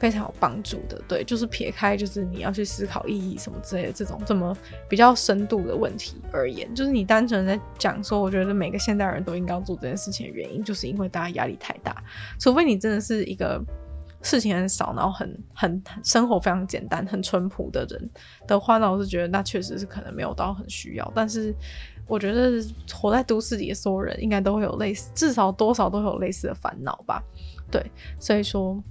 [0.00, 4.56] 非常有帮助的，对，就是撇开就是你要去思考意义什么之类的这种这么
[4.88, 12.02] 比较深度的问题而言，就是你单纯在讲说，我觉得每个现代人都应该要做这件事情的原因，就是因为大家压力太大，
[12.38, 13.62] 除非你真的是一个
[14.22, 18.10] 事情很少，然后很很生活非常简单、很淳朴的人
[18.46, 21.12] 的话，那我是觉得那确实是可能没有到很需要。
[21.14, 21.54] 但是
[22.06, 22.52] 我觉得
[22.90, 27.22] 活在都市里的所有人应该都会有类似，至少多少都有类似的烦恼吧，
[27.70, 27.84] 对，
[28.18, 28.82] 所以说。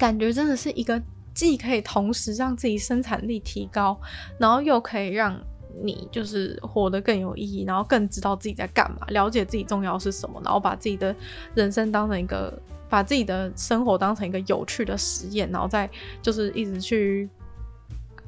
[0.00, 1.00] 感觉真的是一个
[1.34, 4.00] 既可以同时让自己生产力提高，
[4.38, 5.38] 然后又可以让
[5.84, 11.14] 你就是活得更有意义，然后更知道自己在干嘛，了解自己重要是什么，然后把自己的
[11.54, 15.88] 人生当成一个，把自己的生活当成一个有趣的实验，然后再
[16.22, 17.28] 就是一直去。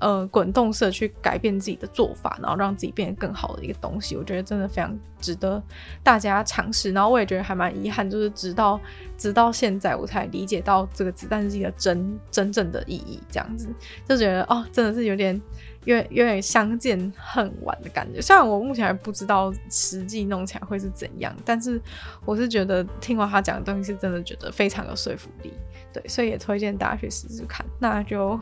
[0.02, 5.62] 呃，滚动式去改变自己的做法，然后让自己变得更好的一个东西，我觉得真的非常值得
[6.02, 6.90] 大家尝试。
[6.90, 8.80] 然后我也觉得还蛮遗憾，就是直到
[9.16, 13.68] 直到现在我才理解到这个子弹是一个真真正的意义，这样子
[14.08, 15.40] 就觉得哦，真的是有点。
[15.84, 21.82] 有点有点相见恨晚的感觉，虽然我目前还不知道实际弄起来会是怎样，但是
[22.24, 25.52] 我是觉得听完他讲的东西是真的觉得非常有说服力，
[25.92, 27.64] 对，所以也推荐大家去试试看。
[27.78, 28.38] 那就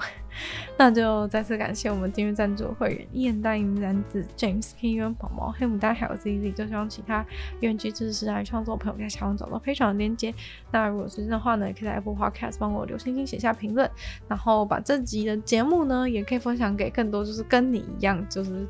[0.76, 7.24] 那就再次感谢我们订阅赞助会员一言大英男子 James King 宝宝黑牡丹还有 ZZ，就希望其他
[7.60, 10.34] 愿意支持来创作朋友在下方找到非常的链接。
[10.70, 13.90] 那如果是真的话呢，也可以在 Apple Podcast 帮我留星星写下评论，
[14.28, 17.20] 然后把这集的节目呢也可以分享给更多。
[17.24, 18.66] 就是跟你一样，就是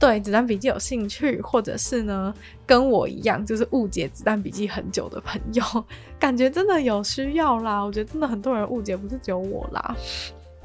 [0.00, 2.34] 对子弹笔记有兴趣，或者是呢
[2.66, 5.62] 跟我一样，就是误解子弹笔记很久的朋友，
[6.18, 7.82] 感觉真的有需要啦。
[7.82, 9.94] 我觉得真的很多人误解，不是只有我啦。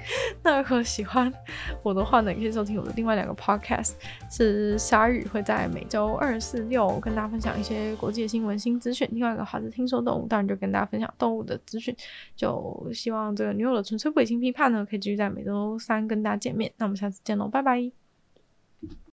[0.43, 1.33] 那如果喜欢
[1.81, 3.93] 我的话呢，也可以收听我的另外两个 podcast，
[4.31, 9.09] 是鲨鱼会在每周二、四、六跟大家分享一些国际新闻新资讯。
[9.11, 11.93] 另外一个话是听说动物，当然就跟大家分享动物的资讯。
[12.36, 16.71] 就希望这个女友的纯粹不理性批判呢，可以继续在每周三跟大家见面。
[16.77, 18.05] 那我们下次见喽，拜拜。